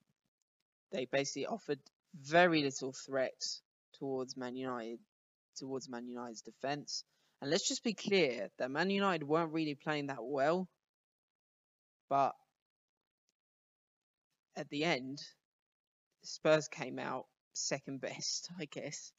They 0.91 1.05
basically 1.05 1.47
offered 1.47 1.81
very 2.15 2.63
little 2.63 2.93
threat 2.93 3.45
towards 3.99 4.37
Man 4.37 4.57
United, 4.57 4.99
towards 5.57 5.89
Man 5.89 6.09
United's 6.09 6.43
defence. 6.43 7.05
And 7.41 7.51
let's 7.51 7.69
just 7.69 7.85
be 7.85 7.95
clear 7.95 8.49
that 8.59 8.71
Man 8.71 8.91
United 8.91 9.25
weren't 9.25 9.53
really 9.53 9.75
playing 9.77 10.09
that 10.09 10.23
well, 10.25 10.69
but 12.09 12.35
at 14.57 14.69
the 14.71 14.85
end, 14.85 15.21
Spurs 16.23 16.69
came 16.69 16.99
out 16.99 17.27
second 17.55 18.01
best, 18.01 18.51
I 18.59 18.65
guess, 18.67 19.13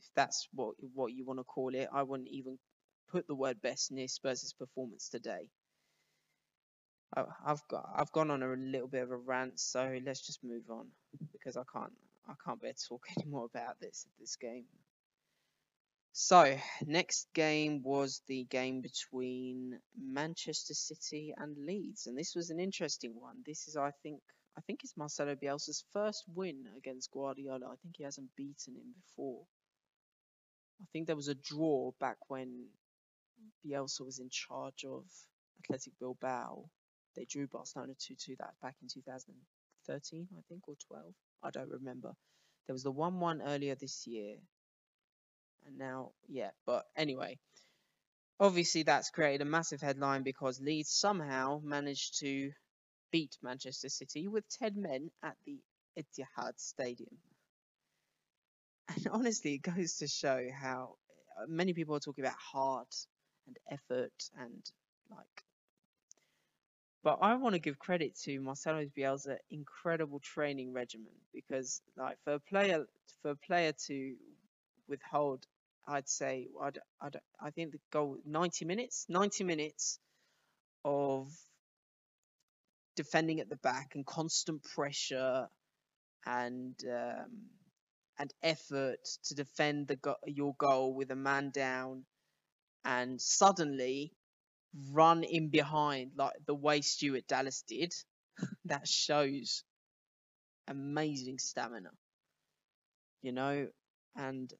if 0.00 0.06
that's 0.14 0.48
what 0.52 0.74
what 0.94 1.12
you 1.12 1.24
want 1.24 1.40
to 1.40 1.44
call 1.44 1.74
it. 1.74 1.88
I 1.92 2.02
wouldn't 2.02 2.28
even 2.28 2.58
put 3.08 3.26
the 3.26 3.34
word 3.34 3.62
best 3.62 3.90
near 3.90 4.08
Spurs' 4.08 4.52
performance 4.52 5.08
today. 5.08 5.48
I've 7.16 7.66
got 7.68 7.88
I've 7.94 8.12
gone 8.12 8.30
on 8.30 8.42
a 8.42 8.48
little 8.54 8.88
bit 8.88 9.02
of 9.02 9.10
a 9.10 9.16
rant, 9.16 9.58
so 9.58 9.98
let's 10.04 10.20
just 10.26 10.44
move 10.44 10.64
on 10.70 10.88
because 11.32 11.56
I 11.56 11.62
can't 11.72 11.92
I 12.28 12.34
can't 12.44 12.60
bear 12.60 12.72
to 12.72 12.88
talk 12.88 13.06
anymore 13.18 13.46
about 13.46 13.80
this 13.80 14.06
this 14.20 14.36
game. 14.36 14.66
So 16.18 16.56
next 16.86 17.28
game 17.34 17.82
was 17.82 18.22
the 18.26 18.44
game 18.44 18.80
between 18.80 19.78
Manchester 19.94 20.72
City 20.72 21.34
and 21.36 21.54
Leeds, 21.58 22.06
and 22.06 22.16
this 22.16 22.34
was 22.34 22.48
an 22.48 22.58
interesting 22.58 23.12
one. 23.20 23.42
This 23.44 23.68
is 23.68 23.76
I 23.76 23.90
think 24.02 24.22
I 24.56 24.62
think 24.62 24.80
it's 24.82 24.96
Marcelo 24.96 25.34
Bielsa's 25.34 25.84
first 25.92 26.24
win 26.34 26.64
against 26.78 27.10
Guardiola. 27.10 27.66
I 27.66 27.76
think 27.82 27.96
he 27.98 28.04
hasn't 28.04 28.34
beaten 28.34 28.76
him 28.76 28.94
before. 28.94 29.44
I 30.80 30.86
think 30.90 31.06
there 31.06 31.16
was 31.16 31.28
a 31.28 31.34
draw 31.34 31.92
back 32.00 32.16
when 32.28 32.66
Bielsa 33.62 34.00
was 34.00 34.18
in 34.18 34.30
charge 34.30 34.86
of 34.86 35.04
Athletic 35.60 35.92
Bilbao 36.00 36.64
they 37.14 37.26
drew 37.26 37.46
Barcelona 37.46 37.92
2-2 37.92 38.38
that 38.38 38.54
back 38.62 38.76
in 38.80 38.88
2013, 38.88 40.28
I 40.34 40.40
think, 40.48 40.66
or 40.66 40.76
12. 40.86 41.04
I 41.42 41.50
don't 41.50 41.70
remember. 41.70 42.12
There 42.66 42.74
was 42.74 42.82
the 42.84 42.92
1-1 42.92 43.40
earlier 43.46 43.74
this 43.74 44.06
year. 44.06 44.36
And 45.66 45.78
now, 45.78 46.12
yeah, 46.28 46.50
but 46.66 46.84
anyway. 46.96 47.38
Obviously, 48.38 48.82
that's 48.82 49.10
created 49.10 49.40
a 49.40 49.50
massive 49.50 49.80
headline 49.80 50.22
because 50.22 50.60
Leeds 50.60 50.90
somehow 50.90 51.60
managed 51.64 52.20
to 52.20 52.52
beat 53.10 53.36
Manchester 53.42 53.88
City 53.88 54.28
with 54.28 54.44
10 54.58 54.74
men 54.76 55.10
at 55.22 55.36
the 55.46 55.58
Etihad 55.98 56.52
Stadium. 56.58 57.16
And 58.94 59.08
honestly, 59.12 59.54
it 59.54 59.62
goes 59.62 59.96
to 59.96 60.08
show 60.08 60.46
how 60.54 60.96
uh, 61.40 61.46
many 61.48 61.72
people 61.72 61.96
are 61.96 62.00
talking 62.00 62.24
about 62.24 62.36
heart 62.36 62.94
and 63.46 63.56
effort 63.70 64.12
and 64.38 64.70
like 65.10 65.44
but 67.06 67.18
I 67.22 67.34
want 67.36 67.54
to 67.54 67.60
give 67.60 67.78
credit 67.78 68.16
to 68.24 68.40
Marcelo 68.40 68.84
Bielsa 68.98 69.36
incredible 69.48 70.18
training 70.18 70.72
regimen 70.72 71.12
because 71.32 71.80
like 71.96 72.16
for 72.24 72.34
a 72.34 72.40
player 72.40 72.84
for 73.22 73.30
a 73.30 73.36
player 73.36 73.72
to 73.86 74.16
withhold 74.88 75.46
I'd 75.88 76.08
say 76.08 76.48
I'd, 76.62 76.78
I'd, 77.00 77.16
I 77.40 77.50
think 77.50 77.72
the 77.72 77.80
goal 77.92 78.18
90 78.26 78.64
minutes 78.64 79.06
90 79.08 79.44
minutes 79.44 79.98
of 80.84 81.28
defending 82.96 83.40
at 83.40 83.48
the 83.48 83.56
back 83.56 83.92
and 83.94 84.06
constant 84.06 84.62
pressure 84.64 85.48
and 86.26 86.74
um, 86.90 87.30
and 88.18 88.32
effort 88.42 89.00
to 89.24 89.34
defend 89.34 89.88
the 89.88 89.96
go- 89.96 90.16
your 90.26 90.54
goal 90.58 90.94
with 90.94 91.10
a 91.10 91.16
man 91.16 91.50
down 91.50 92.04
and 92.84 93.20
suddenly 93.20 94.12
run 94.92 95.24
in 95.24 95.48
behind 95.50 96.12
like 96.16 96.34
the 96.46 96.54
way 96.54 96.80
Stuart 96.80 97.26
Dallas 97.28 97.62
did, 97.68 97.94
that 98.66 98.88
shows 98.88 99.64
amazing 100.68 101.38
stamina. 101.38 101.90
You 103.22 103.32
know, 103.32 103.68
and 104.16 104.52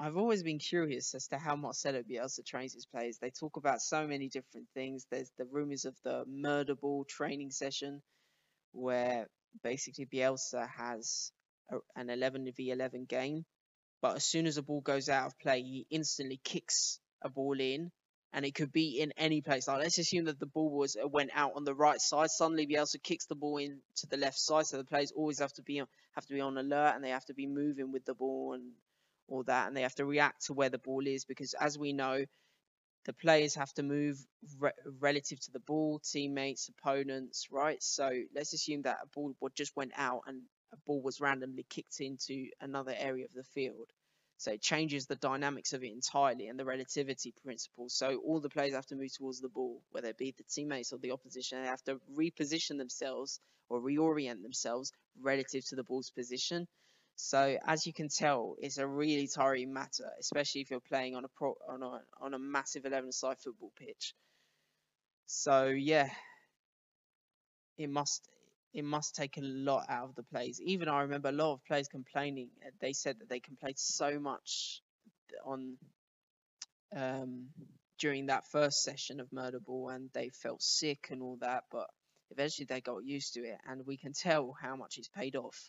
I've 0.00 0.16
always 0.16 0.44
been 0.44 0.60
curious 0.60 1.12
as 1.16 1.26
to 1.28 1.38
how 1.38 1.56
Marcelo 1.56 2.04
Bielsa 2.04 2.44
trains 2.46 2.72
his 2.72 2.86
players. 2.86 3.18
They 3.18 3.30
talk 3.30 3.56
about 3.56 3.80
so 3.82 4.06
many 4.06 4.28
different 4.28 4.68
things. 4.72 5.04
There's 5.10 5.32
the 5.36 5.44
rumors 5.44 5.86
of 5.86 5.96
the 6.04 6.24
murder 6.28 6.76
ball 6.76 7.04
training 7.04 7.50
session, 7.50 8.00
where 8.70 9.26
basically 9.64 10.06
Bielsa 10.06 10.68
has 10.68 11.32
a, 11.72 11.78
an 11.96 12.10
11 12.10 12.48
v 12.56 12.70
11 12.70 13.06
game, 13.06 13.44
but 14.00 14.14
as 14.14 14.24
soon 14.24 14.46
as 14.46 14.56
a 14.56 14.62
ball 14.62 14.80
goes 14.80 15.08
out 15.08 15.26
of 15.26 15.38
play, 15.40 15.62
he 15.62 15.84
instantly 15.90 16.40
kicks 16.44 17.00
a 17.22 17.28
ball 17.28 17.58
in 17.58 17.90
and 18.32 18.44
it 18.44 18.54
could 18.54 18.70
be 18.70 19.00
in 19.00 19.12
any 19.16 19.40
place. 19.40 19.66
Like 19.66 19.82
let's 19.82 19.98
assume 19.98 20.26
that 20.26 20.38
the 20.38 20.46
ball 20.46 20.70
was 20.70 20.96
uh, 20.96 21.08
went 21.08 21.30
out 21.34 21.54
on 21.56 21.64
the 21.64 21.74
right 21.74 22.00
side. 22.00 22.30
Suddenly, 22.30 22.68
Bielsa 22.68 23.02
kicks 23.02 23.26
the 23.26 23.34
ball 23.34 23.56
in 23.56 23.80
to 23.96 24.06
the 24.06 24.16
left 24.16 24.38
side, 24.38 24.66
so 24.66 24.76
the 24.76 24.84
players 24.84 25.12
always 25.16 25.40
have 25.40 25.52
to 25.54 25.62
be 25.62 25.78
have 25.78 26.26
to 26.26 26.34
be 26.34 26.40
on 26.40 26.56
alert 26.56 26.92
and 26.94 27.02
they 27.02 27.10
have 27.10 27.24
to 27.24 27.34
be 27.34 27.48
moving 27.48 27.90
with 27.90 28.04
the 28.04 28.14
ball 28.14 28.52
and 28.52 28.70
all 29.28 29.44
that, 29.44 29.68
and 29.68 29.76
they 29.76 29.82
have 29.82 29.94
to 29.96 30.06
react 30.06 30.46
to 30.46 30.54
where 30.54 30.70
the 30.70 30.78
ball 30.78 31.06
is 31.06 31.24
because, 31.24 31.54
as 31.60 31.78
we 31.78 31.92
know, 31.92 32.24
the 33.04 33.12
players 33.12 33.54
have 33.54 33.72
to 33.74 33.82
move 33.82 34.18
re- 34.58 34.72
relative 35.00 35.40
to 35.40 35.50
the 35.52 35.60
ball, 35.60 36.00
teammates, 36.00 36.68
opponents, 36.68 37.48
right? 37.50 37.82
So 37.82 38.10
let's 38.34 38.52
assume 38.52 38.82
that 38.82 38.98
a 39.02 39.06
ball 39.06 39.34
just 39.54 39.76
went 39.76 39.92
out 39.96 40.22
and 40.26 40.42
a 40.72 40.76
ball 40.86 41.00
was 41.00 41.20
randomly 41.20 41.64
kicked 41.70 42.00
into 42.00 42.48
another 42.60 42.94
area 42.96 43.24
of 43.24 43.32
the 43.32 43.44
field. 43.44 43.90
So 44.36 44.52
it 44.52 44.62
changes 44.62 45.06
the 45.06 45.16
dynamics 45.16 45.72
of 45.72 45.82
it 45.82 45.92
entirely 45.92 46.46
and 46.46 46.58
the 46.58 46.64
relativity 46.64 47.34
principle. 47.42 47.88
So 47.88 48.20
all 48.24 48.40
the 48.40 48.50
players 48.50 48.74
have 48.74 48.86
to 48.86 48.94
move 48.96 49.12
towards 49.16 49.40
the 49.40 49.48
ball, 49.48 49.82
whether 49.90 50.08
it 50.08 50.18
be 50.18 50.34
the 50.36 50.44
teammates 50.44 50.92
or 50.92 50.98
the 50.98 51.10
opposition. 51.12 51.62
They 51.62 51.68
have 51.68 51.82
to 51.84 52.00
reposition 52.16 52.78
themselves 52.78 53.40
or 53.68 53.80
reorient 53.80 54.42
themselves 54.42 54.92
relative 55.20 55.64
to 55.68 55.76
the 55.76 55.82
ball's 55.82 56.10
position. 56.10 56.68
So 57.20 57.58
as 57.66 57.84
you 57.84 57.92
can 57.92 58.08
tell, 58.08 58.54
it's 58.60 58.78
a 58.78 58.86
really 58.86 59.26
tiring 59.26 59.72
matter, 59.72 60.08
especially 60.20 60.60
if 60.60 60.70
you're 60.70 60.78
playing 60.78 61.16
on 61.16 61.24
a 61.24 61.28
pro, 61.28 61.56
on 61.68 61.82
a 61.82 62.00
on 62.20 62.32
a 62.32 62.38
massive 62.38 62.84
11-side 62.84 63.38
football 63.40 63.72
pitch. 63.76 64.14
So 65.26 65.66
yeah, 65.66 66.10
it 67.76 67.90
must 67.90 68.24
it 68.72 68.84
must 68.84 69.16
take 69.16 69.36
a 69.36 69.40
lot 69.42 69.86
out 69.88 70.10
of 70.10 70.14
the 70.14 70.22
players. 70.22 70.60
Even 70.60 70.88
I 70.88 71.02
remember 71.02 71.30
a 71.30 71.32
lot 71.32 71.54
of 71.54 71.64
players 71.64 71.88
complaining. 71.88 72.50
Uh, 72.64 72.70
they 72.80 72.92
said 72.92 73.18
that 73.18 73.28
they 73.28 73.40
complained 73.40 73.80
so 73.80 74.20
much 74.20 74.80
on 75.44 75.76
um, 76.94 77.48
during 77.98 78.26
that 78.26 78.46
first 78.46 78.84
session 78.84 79.18
of 79.18 79.32
Murder 79.32 79.58
Ball, 79.58 79.88
and 79.88 80.08
they 80.14 80.28
felt 80.28 80.62
sick 80.62 81.08
and 81.10 81.20
all 81.20 81.36
that. 81.40 81.64
But 81.72 81.88
eventually 82.30 82.66
they 82.66 82.80
got 82.80 83.04
used 83.04 83.34
to 83.34 83.40
it, 83.40 83.58
and 83.68 83.84
we 83.84 83.96
can 83.96 84.12
tell 84.12 84.54
how 84.62 84.76
much 84.76 84.98
it's 84.98 85.08
paid 85.08 85.34
off. 85.34 85.68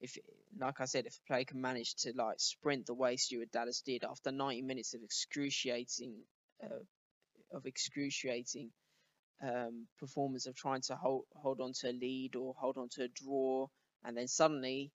If, 0.00 0.18
like 0.58 0.80
I 0.80 0.84
said, 0.84 1.06
if 1.06 1.16
a 1.16 1.26
player 1.26 1.44
can 1.44 1.60
manage 1.60 1.94
to 1.96 2.12
like 2.14 2.36
sprint 2.38 2.86
the 2.86 2.94
way 2.94 3.16
Stuart 3.16 3.50
Dallas 3.52 3.80
did 3.80 4.04
after 4.04 4.32
90 4.32 4.62
minutes 4.62 4.94
of 4.94 5.02
excruciating, 5.02 6.16
uh, 6.62 6.82
of 7.52 7.66
excruciating 7.66 8.70
um, 9.42 9.86
performance 9.98 10.46
of 10.46 10.54
trying 10.54 10.80
to 10.82 10.96
hold 10.96 11.24
hold 11.34 11.60
on 11.60 11.72
to 11.80 11.90
a 11.90 11.92
lead 11.92 12.36
or 12.36 12.54
hold 12.58 12.78
on 12.78 12.88
to 12.90 13.04
a 13.04 13.08
draw, 13.08 13.66
and 14.04 14.16
then 14.16 14.28
suddenly 14.28 14.92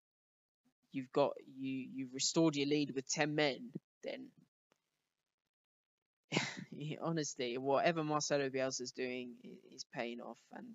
you've 0.92 1.12
got 1.12 1.34
you 1.58 1.88
you've 1.94 2.14
restored 2.14 2.56
your 2.56 2.68
lead 2.68 2.92
with 2.96 3.10
ten 3.10 3.36
men, 3.36 3.70
then 4.04 4.28
honestly, 7.02 7.58
whatever 7.58 8.04
Marcelo 8.04 8.50
Bielsa 8.50 8.82
is 8.82 8.92
doing 8.92 9.34
is 9.72 9.86
paying 9.94 10.22
off, 10.22 10.40
and 10.54 10.68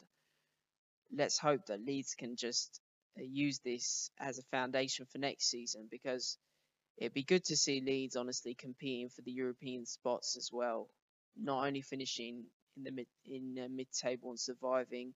let's 1.16 1.38
hope 1.38 1.66
that 1.66 1.84
Leeds 1.84 2.14
can 2.14 2.36
just 2.36 2.80
use 3.22 3.60
this 3.60 4.10
as 4.18 4.38
a 4.38 4.42
foundation 4.50 5.06
for 5.06 5.18
next 5.18 5.48
season 5.48 5.88
because 5.90 6.38
it'd 6.98 7.14
be 7.14 7.22
good 7.22 7.44
to 7.44 7.56
see 7.56 7.80
Leeds 7.80 8.16
honestly 8.16 8.54
competing 8.54 9.08
for 9.08 9.22
the 9.22 9.32
European 9.32 9.86
spots 9.86 10.36
as 10.36 10.50
well, 10.52 10.88
not 11.36 11.66
only 11.66 11.80
finishing 11.80 12.44
in 12.76 12.84
the 12.84 12.90
mid 12.90 13.06
in 13.24 13.58
uh, 13.58 13.68
mid 13.70 13.90
table 13.92 14.30
and 14.30 14.40
surviving, 14.40 15.14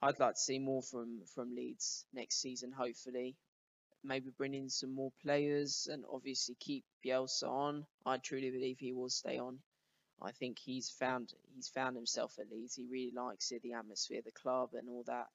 I'd 0.00 0.20
like 0.20 0.34
to 0.34 0.40
see 0.40 0.58
more 0.58 0.82
from 0.82 1.22
from 1.34 1.54
Leeds 1.54 2.06
next 2.12 2.40
season. 2.40 2.72
Hopefully, 2.72 3.36
maybe 4.04 4.30
bring 4.30 4.54
in 4.54 4.68
some 4.70 4.94
more 4.94 5.12
players 5.22 5.88
and 5.90 6.04
obviously 6.12 6.56
keep 6.60 6.84
Bielsa 7.04 7.48
on. 7.48 7.86
I 8.06 8.18
truly 8.18 8.50
believe 8.50 8.78
he 8.78 8.92
will 8.92 9.10
stay 9.10 9.38
on. 9.38 9.58
I 10.20 10.32
think 10.32 10.58
he's 10.58 10.90
found 10.90 11.32
he's 11.54 11.68
found 11.68 11.96
himself 11.96 12.38
at 12.38 12.50
Leeds. 12.50 12.74
He 12.74 12.84
really 12.84 13.12
likes 13.14 13.50
it, 13.52 13.62
the 13.62 13.74
atmosphere, 13.74 14.20
the 14.24 14.32
club, 14.32 14.70
and 14.74 14.88
all 14.88 15.04
that. 15.06 15.26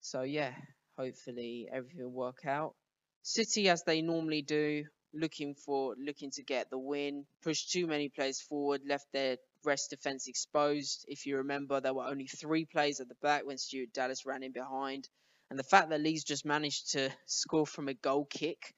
So 0.00 0.22
yeah, 0.22 0.54
hopefully 0.96 1.68
everything 1.72 2.04
will 2.04 2.10
work 2.10 2.46
out. 2.46 2.74
City, 3.22 3.68
as 3.68 3.82
they 3.84 4.02
normally 4.02 4.42
do, 4.42 4.84
looking 5.12 5.54
for 5.54 5.94
looking 5.98 6.30
to 6.32 6.42
get 6.42 6.70
the 6.70 6.78
win, 6.78 7.26
pushed 7.42 7.72
too 7.72 7.86
many 7.86 8.08
players 8.08 8.40
forward, 8.40 8.82
left 8.86 9.06
their 9.12 9.36
rest 9.64 9.90
defence 9.90 10.28
exposed. 10.28 11.04
If 11.08 11.26
you 11.26 11.38
remember, 11.38 11.80
there 11.80 11.94
were 11.94 12.06
only 12.06 12.26
three 12.26 12.64
players 12.64 13.00
at 13.00 13.08
the 13.08 13.16
back 13.16 13.44
when 13.46 13.58
Stuart 13.58 13.92
Dallas 13.92 14.24
ran 14.26 14.42
in 14.42 14.52
behind. 14.52 15.08
And 15.50 15.58
the 15.58 15.64
fact 15.64 15.90
that 15.90 16.00
Leeds 16.00 16.24
just 16.24 16.44
managed 16.44 16.92
to 16.92 17.10
score 17.26 17.66
from 17.66 17.88
a 17.88 17.94
goal 17.94 18.26
kick 18.26 18.74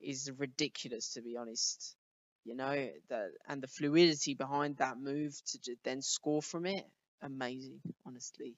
is 0.00 0.30
ridiculous, 0.38 1.14
to 1.14 1.22
be 1.22 1.36
honest. 1.36 1.96
You 2.44 2.56
know, 2.56 2.90
that 3.08 3.30
and 3.48 3.62
the 3.62 3.66
fluidity 3.68 4.34
behind 4.34 4.76
that 4.78 4.98
move 4.98 5.34
to 5.46 5.76
then 5.84 6.02
score 6.02 6.42
from 6.42 6.66
it, 6.66 6.84
amazing, 7.22 7.80
honestly. 8.06 8.56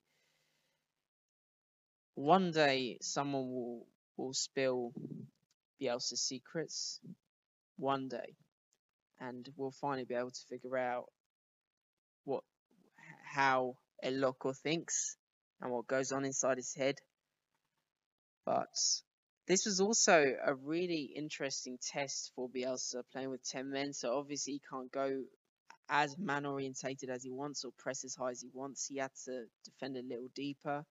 One 2.19 2.51
day, 2.51 2.99
someone 3.01 3.49
will 3.49 3.87
will 4.17 4.35
spill 4.35 4.93
Bielsa's 5.81 6.21
secrets. 6.21 6.99
One 7.77 8.09
day, 8.09 8.35
and 9.21 9.49
we'll 9.57 9.71
finally 9.71 10.05
be 10.05 10.17
able 10.17 10.33
to 10.33 10.47
figure 10.49 10.77
out 10.77 11.13
what 12.25 12.43
how 13.25 13.77
El 14.03 14.15
Loco 14.15 14.53
thinks 14.53 15.17
and 15.61 15.71
what 15.71 15.87
goes 15.87 16.11
on 16.11 16.25
inside 16.25 16.57
his 16.57 16.75
head. 16.75 16.97
But 18.45 18.75
this 19.47 19.65
was 19.65 19.81
also 19.81 20.35
a 20.45 20.57
really 20.57 21.13
interesting 21.15 21.79
test 21.81 22.33
for 22.35 22.49
Bielsa 22.49 23.05
playing 23.13 23.31
with 23.31 23.49
10 23.49 23.71
men. 23.71 23.93
So 23.93 24.19
obviously 24.19 24.55
he 24.55 24.63
can't 24.69 24.91
go 24.91 25.23
as 25.89 26.19
man 26.19 26.47
orientated 26.47 27.11
as 27.11 27.23
he 27.23 27.31
wants 27.31 27.65
or 27.65 27.71
press 27.79 28.03
as 28.03 28.17
high 28.17 28.33
as 28.33 28.43
he 28.43 28.51
wants. 28.53 28.89
He 28.89 28.97
had 28.97 29.13
to 29.27 29.45
defend 29.65 29.97
a 29.97 30.03
little 30.03 30.31
deeper. 30.35 30.85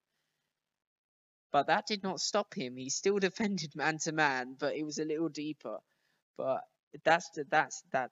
But 1.50 1.68
that 1.68 1.86
did 1.86 2.02
not 2.02 2.20
stop 2.20 2.54
him. 2.54 2.76
He 2.76 2.90
still 2.90 3.18
defended 3.28 3.74
man 3.74 3.98
to 3.98 4.12
man, 4.12 4.56
but 4.58 4.74
it 4.76 4.84
was 4.84 4.98
a 4.98 5.04
little 5.04 5.28
deeper. 5.28 5.78
But 6.36 6.62
that's 7.04 7.30
that's 7.50 7.82
that 7.92 8.10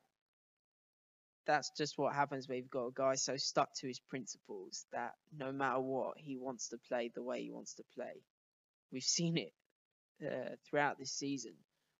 that's 1.46 1.70
just 1.76 1.96
what 1.96 2.14
happens 2.14 2.48
when 2.48 2.58
you've 2.58 2.70
got 2.70 2.86
a 2.86 2.92
guy 2.92 3.14
so 3.14 3.36
stuck 3.36 3.72
to 3.76 3.86
his 3.86 4.00
principles 4.00 4.84
that 4.92 5.12
no 5.36 5.52
matter 5.52 5.80
what, 5.80 6.14
he 6.18 6.36
wants 6.36 6.68
to 6.68 6.78
play 6.88 7.10
the 7.14 7.22
way 7.22 7.42
he 7.42 7.50
wants 7.52 7.74
to 7.74 7.84
play. 7.94 8.22
We've 8.92 9.02
seen 9.02 9.38
it 9.38 9.52
uh, 10.24 10.56
throughout 10.68 10.98
this 10.98 11.12
season. 11.12 11.52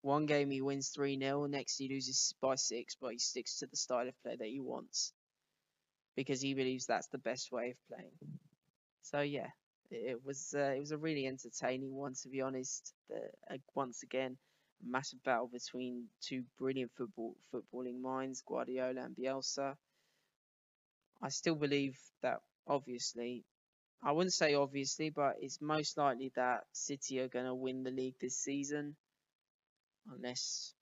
One 0.02 0.26
game 0.26 0.50
he 0.50 0.62
wins 0.62 0.90
3 0.90 1.18
0, 1.18 1.46
next 1.46 1.78
he 1.78 1.88
loses 1.88 2.34
by 2.40 2.54
6, 2.56 2.96
but 3.00 3.12
he 3.12 3.18
sticks 3.18 3.58
to 3.58 3.66
the 3.66 3.76
style 3.76 4.08
of 4.08 4.22
play 4.22 4.36
that 4.36 4.48
he 4.48 4.60
wants 4.60 5.12
because 6.16 6.40
he 6.40 6.54
believes 6.54 6.86
that's 6.86 7.08
the 7.08 7.18
best 7.18 7.52
way 7.52 7.70
of 7.70 7.76
playing. 7.88 8.12
So, 9.02 9.20
yeah, 9.20 9.48
it 9.90 10.24
was 10.24 10.54
uh, 10.56 10.72
it 10.76 10.80
was 10.80 10.92
a 10.92 10.98
really 10.98 11.26
entertaining 11.26 11.94
one, 11.94 12.14
to 12.22 12.28
be 12.28 12.40
honest. 12.40 12.92
Uh, 13.10 13.56
once 13.74 14.02
again, 14.02 14.36
massive 14.84 15.22
battle 15.24 15.48
between 15.48 16.06
two 16.20 16.44
brilliant 16.58 16.92
football 16.96 17.34
footballing 17.52 18.00
minds, 18.00 18.42
Guardiola 18.46 19.02
and 19.02 19.16
Bielsa. 19.16 19.76
I 21.22 21.28
still 21.30 21.54
believe 21.54 21.98
that 22.22 22.40
obviously, 22.66 23.44
I 24.02 24.12
wouldn't 24.12 24.34
say 24.34 24.54
obviously, 24.54 25.10
but 25.10 25.36
it's 25.40 25.60
most 25.60 25.96
likely 25.96 26.32
that 26.36 26.64
City 26.72 27.20
are 27.20 27.28
going 27.28 27.46
to 27.46 27.54
win 27.54 27.82
the 27.82 27.90
league 27.90 28.18
this 28.20 28.38
season, 28.38 28.96
unless 30.12 30.74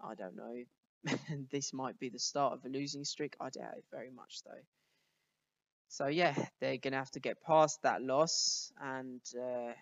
I 0.00 0.14
don't 0.14 0.36
know. 0.36 0.64
this 1.50 1.72
might 1.72 1.98
be 1.98 2.08
the 2.08 2.18
start 2.18 2.54
of 2.54 2.64
a 2.64 2.68
losing 2.68 3.04
streak. 3.04 3.36
I 3.40 3.50
doubt 3.50 3.76
it 3.76 3.84
very 3.90 4.10
much 4.10 4.42
though. 4.44 4.81
So 5.92 6.06
yeah, 6.06 6.34
they're 6.60 6.78
to 6.78 6.90
have 6.92 7.10
to 7.10 7.20
get 7.20 7.42
past 7.42 7.82
that 7.82 8.02
loss 8.02 8.72
and. 8.80 9.20
Uh, 9.38 9.72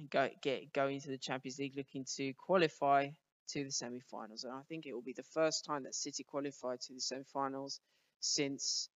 and 0.00 0.10
go 0.10 0.28
get 0.42 0.72
going 0.72 0.96
into 0.96 1.08
the 1.08 1.18
Champions 1.18 1.58
League, 1.58 1.76
looking 1.76 2.04
to 2.16 2.32
qualify 2.34 3.08
to 3.48 3.64
the 3.64 3.70
semi-finals. 3.70 4.44
And 4.44 4.52
I 4.54 4.62
think 4.68 4.86
it 4.86 4.94
will 4.94 5.02
be 5.02 5.12
the 5.12 5.22
first 5.22 5.64
time 5.64 5.84
that 5.84 5.94
City 5.94 6.24
qualified 6.24 6.80
to 6.82 6.94
the 6.94 7.00
semi-finals 7.00 7.80
since 8.20 8.88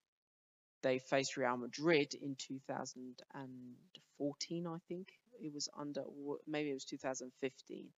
they 0.83 0.99
faced 0.99 1.37
Real 1.37 1.57
Madrid 1.57 2.15
in 2.15 2.35
2014. 2.37 4.67
I 4.67 4.79
think 4.89 5.09
it 5.41 5.53
was 5.53 5.69
under, 5.79 6.03
maybe 6.47 6.71
it 6.71 6.75
was 6.75 6.87
2015, 6.87 7.89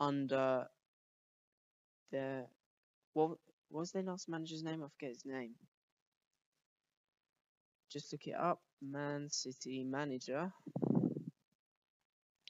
under 0.00 0.66
the 2.10 2.46
what 3.12 3.36
was 3.70 3.92
their 3.92 4.02
last 4.02 4.28
manager's 4.28 4.62
name? 4.62 4.82
I 4.82 4.88
forget 4.88 5.10
his 5.10 5.26
name. 5.26 5.54
Just 7.90 8.12
look 8.12 8.26
it 8.26 8.36
up. 8.36 8.60
Man 8.80 9.28
City 9.28 9.84
manager. 9.84 10.52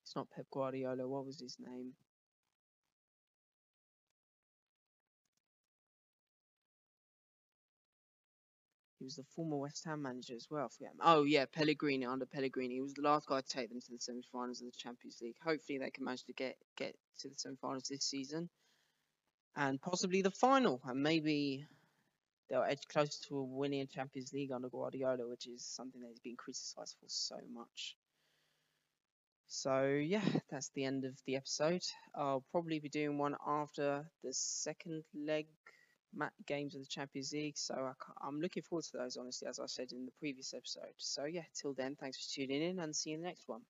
It's 0.03 0.15
not 0.15 0.31
Pep 0.31 0.47
Guardiola. 0.53 1.09
What 1.09 1.25
was 1.25 1.41
his 1.41 1.57
name? 1.59 1.93
He 8.99 9.05
was 9.05 9.17
the 9.17 9.25
former 9.35 9.57
West 9.57 9.87
Ham 9.87 10.03
manager 10.03 10.35
as 10.35 10.49
well. 10.51 10.71
Oh 11.03 11.23
yeah, 11.23 11.47
Pellegrini 11.47 12.05
under 12.05 12.27
Pellegrini. 12.27 12.75
He 12.75 12.81
was 12.83 12.93
the 12.93 13.01
last 13.01 13.27
guy 13.27 13.41
to 13.41 13.49
take 13.49 13.71
them 13.71 13.81
to 13.81 13.93
the 13.93 13.99
semi-finals 13.99 14.61
of 14.61 14.67
the 14.67 14.77
Champions 14.77 15.21
League. 15.23 15.37
Hopefully 15.43 15.79
they 15.79 15.91
can 15.91 16.05
manage 16.05 16.25
to 16.25 16.35
get 16.35 16.59
get 16.77 16.95
to 17.21 17.29
the 17.31 17.35
semi-finals 17.35 17.85
this 17.89 18.05
season, 18.05 18.51
and 19.57 19.81
possibly 19.81 20.21
the 20.21 20.31
final. 20.31 20.83
And 20.85 21.03
maybe 21.03 21.65
they'll 22.51 22.65
edge 22.65 22.87
close 22.89 23.19
to 23.29 23.41
winning 23.43 23.87
Champions 23.87 24.33
League 24.33 24.53
under 24.53 24.69
Guardiola, 24.69 25.27
which 25.27 25.47
is 25.47 25.65
something 25.65 26.01
that 26.03 26.09
he's 26.09 26.21
been 26.21 26.37
criticised 26.37 26.97
for 27.01 27.07
so 27.09 27.37
much. 27.55 27.97
So 29.47 29.85
yeah, 29.85 30.25
that's 30.51 30.71
the 30.71 30.85
end 30.85 31.05
of 31.05 31.15
the 31.27 31.37
episode. 31.37 31.83
I'll 32.15 32.45
probably 32.51 32.79
be 32.79 32.89
doing 32.89 33.19
one 33.19 33.37
after 33.47 34.05
the 34.23 34.33
second 34.33 35.05
leg 35.15 35.47
games 36.47 36.75
of 36.75 36.83
the 36.83 36.87
Champions 36.87 37.33
League. 37.33 37.57
So 37.57 37.75
I 38.23 38.29
am 38.29 38.41
looking 38.41 38.63
forward 38.63 38.85
to 38.87 38.99
those, 38.99 39.17
honestly, 39.17 39.49
as 39.49 39.59
I 39.59 39.67
said 39.67 39.93
in 39.93 40.05
the 40.07 40.13
previous 40.19 40.55
episode. 40.55 40.95
So 40.99 41.25
yeah, 41.25 41.45
till 41.55 41.75
then, 41.75 41.97
thanks 41.97 42.19
for 42.19 42.35
tuning 42.35 42.63
in 42.63 42.79
and 42.79 42.95
see 42.95 43.11
you 43.11 43.17
in 43.17 43.23
the 43.23 43.29
next 43.29 43.49
one. 43.49 43.63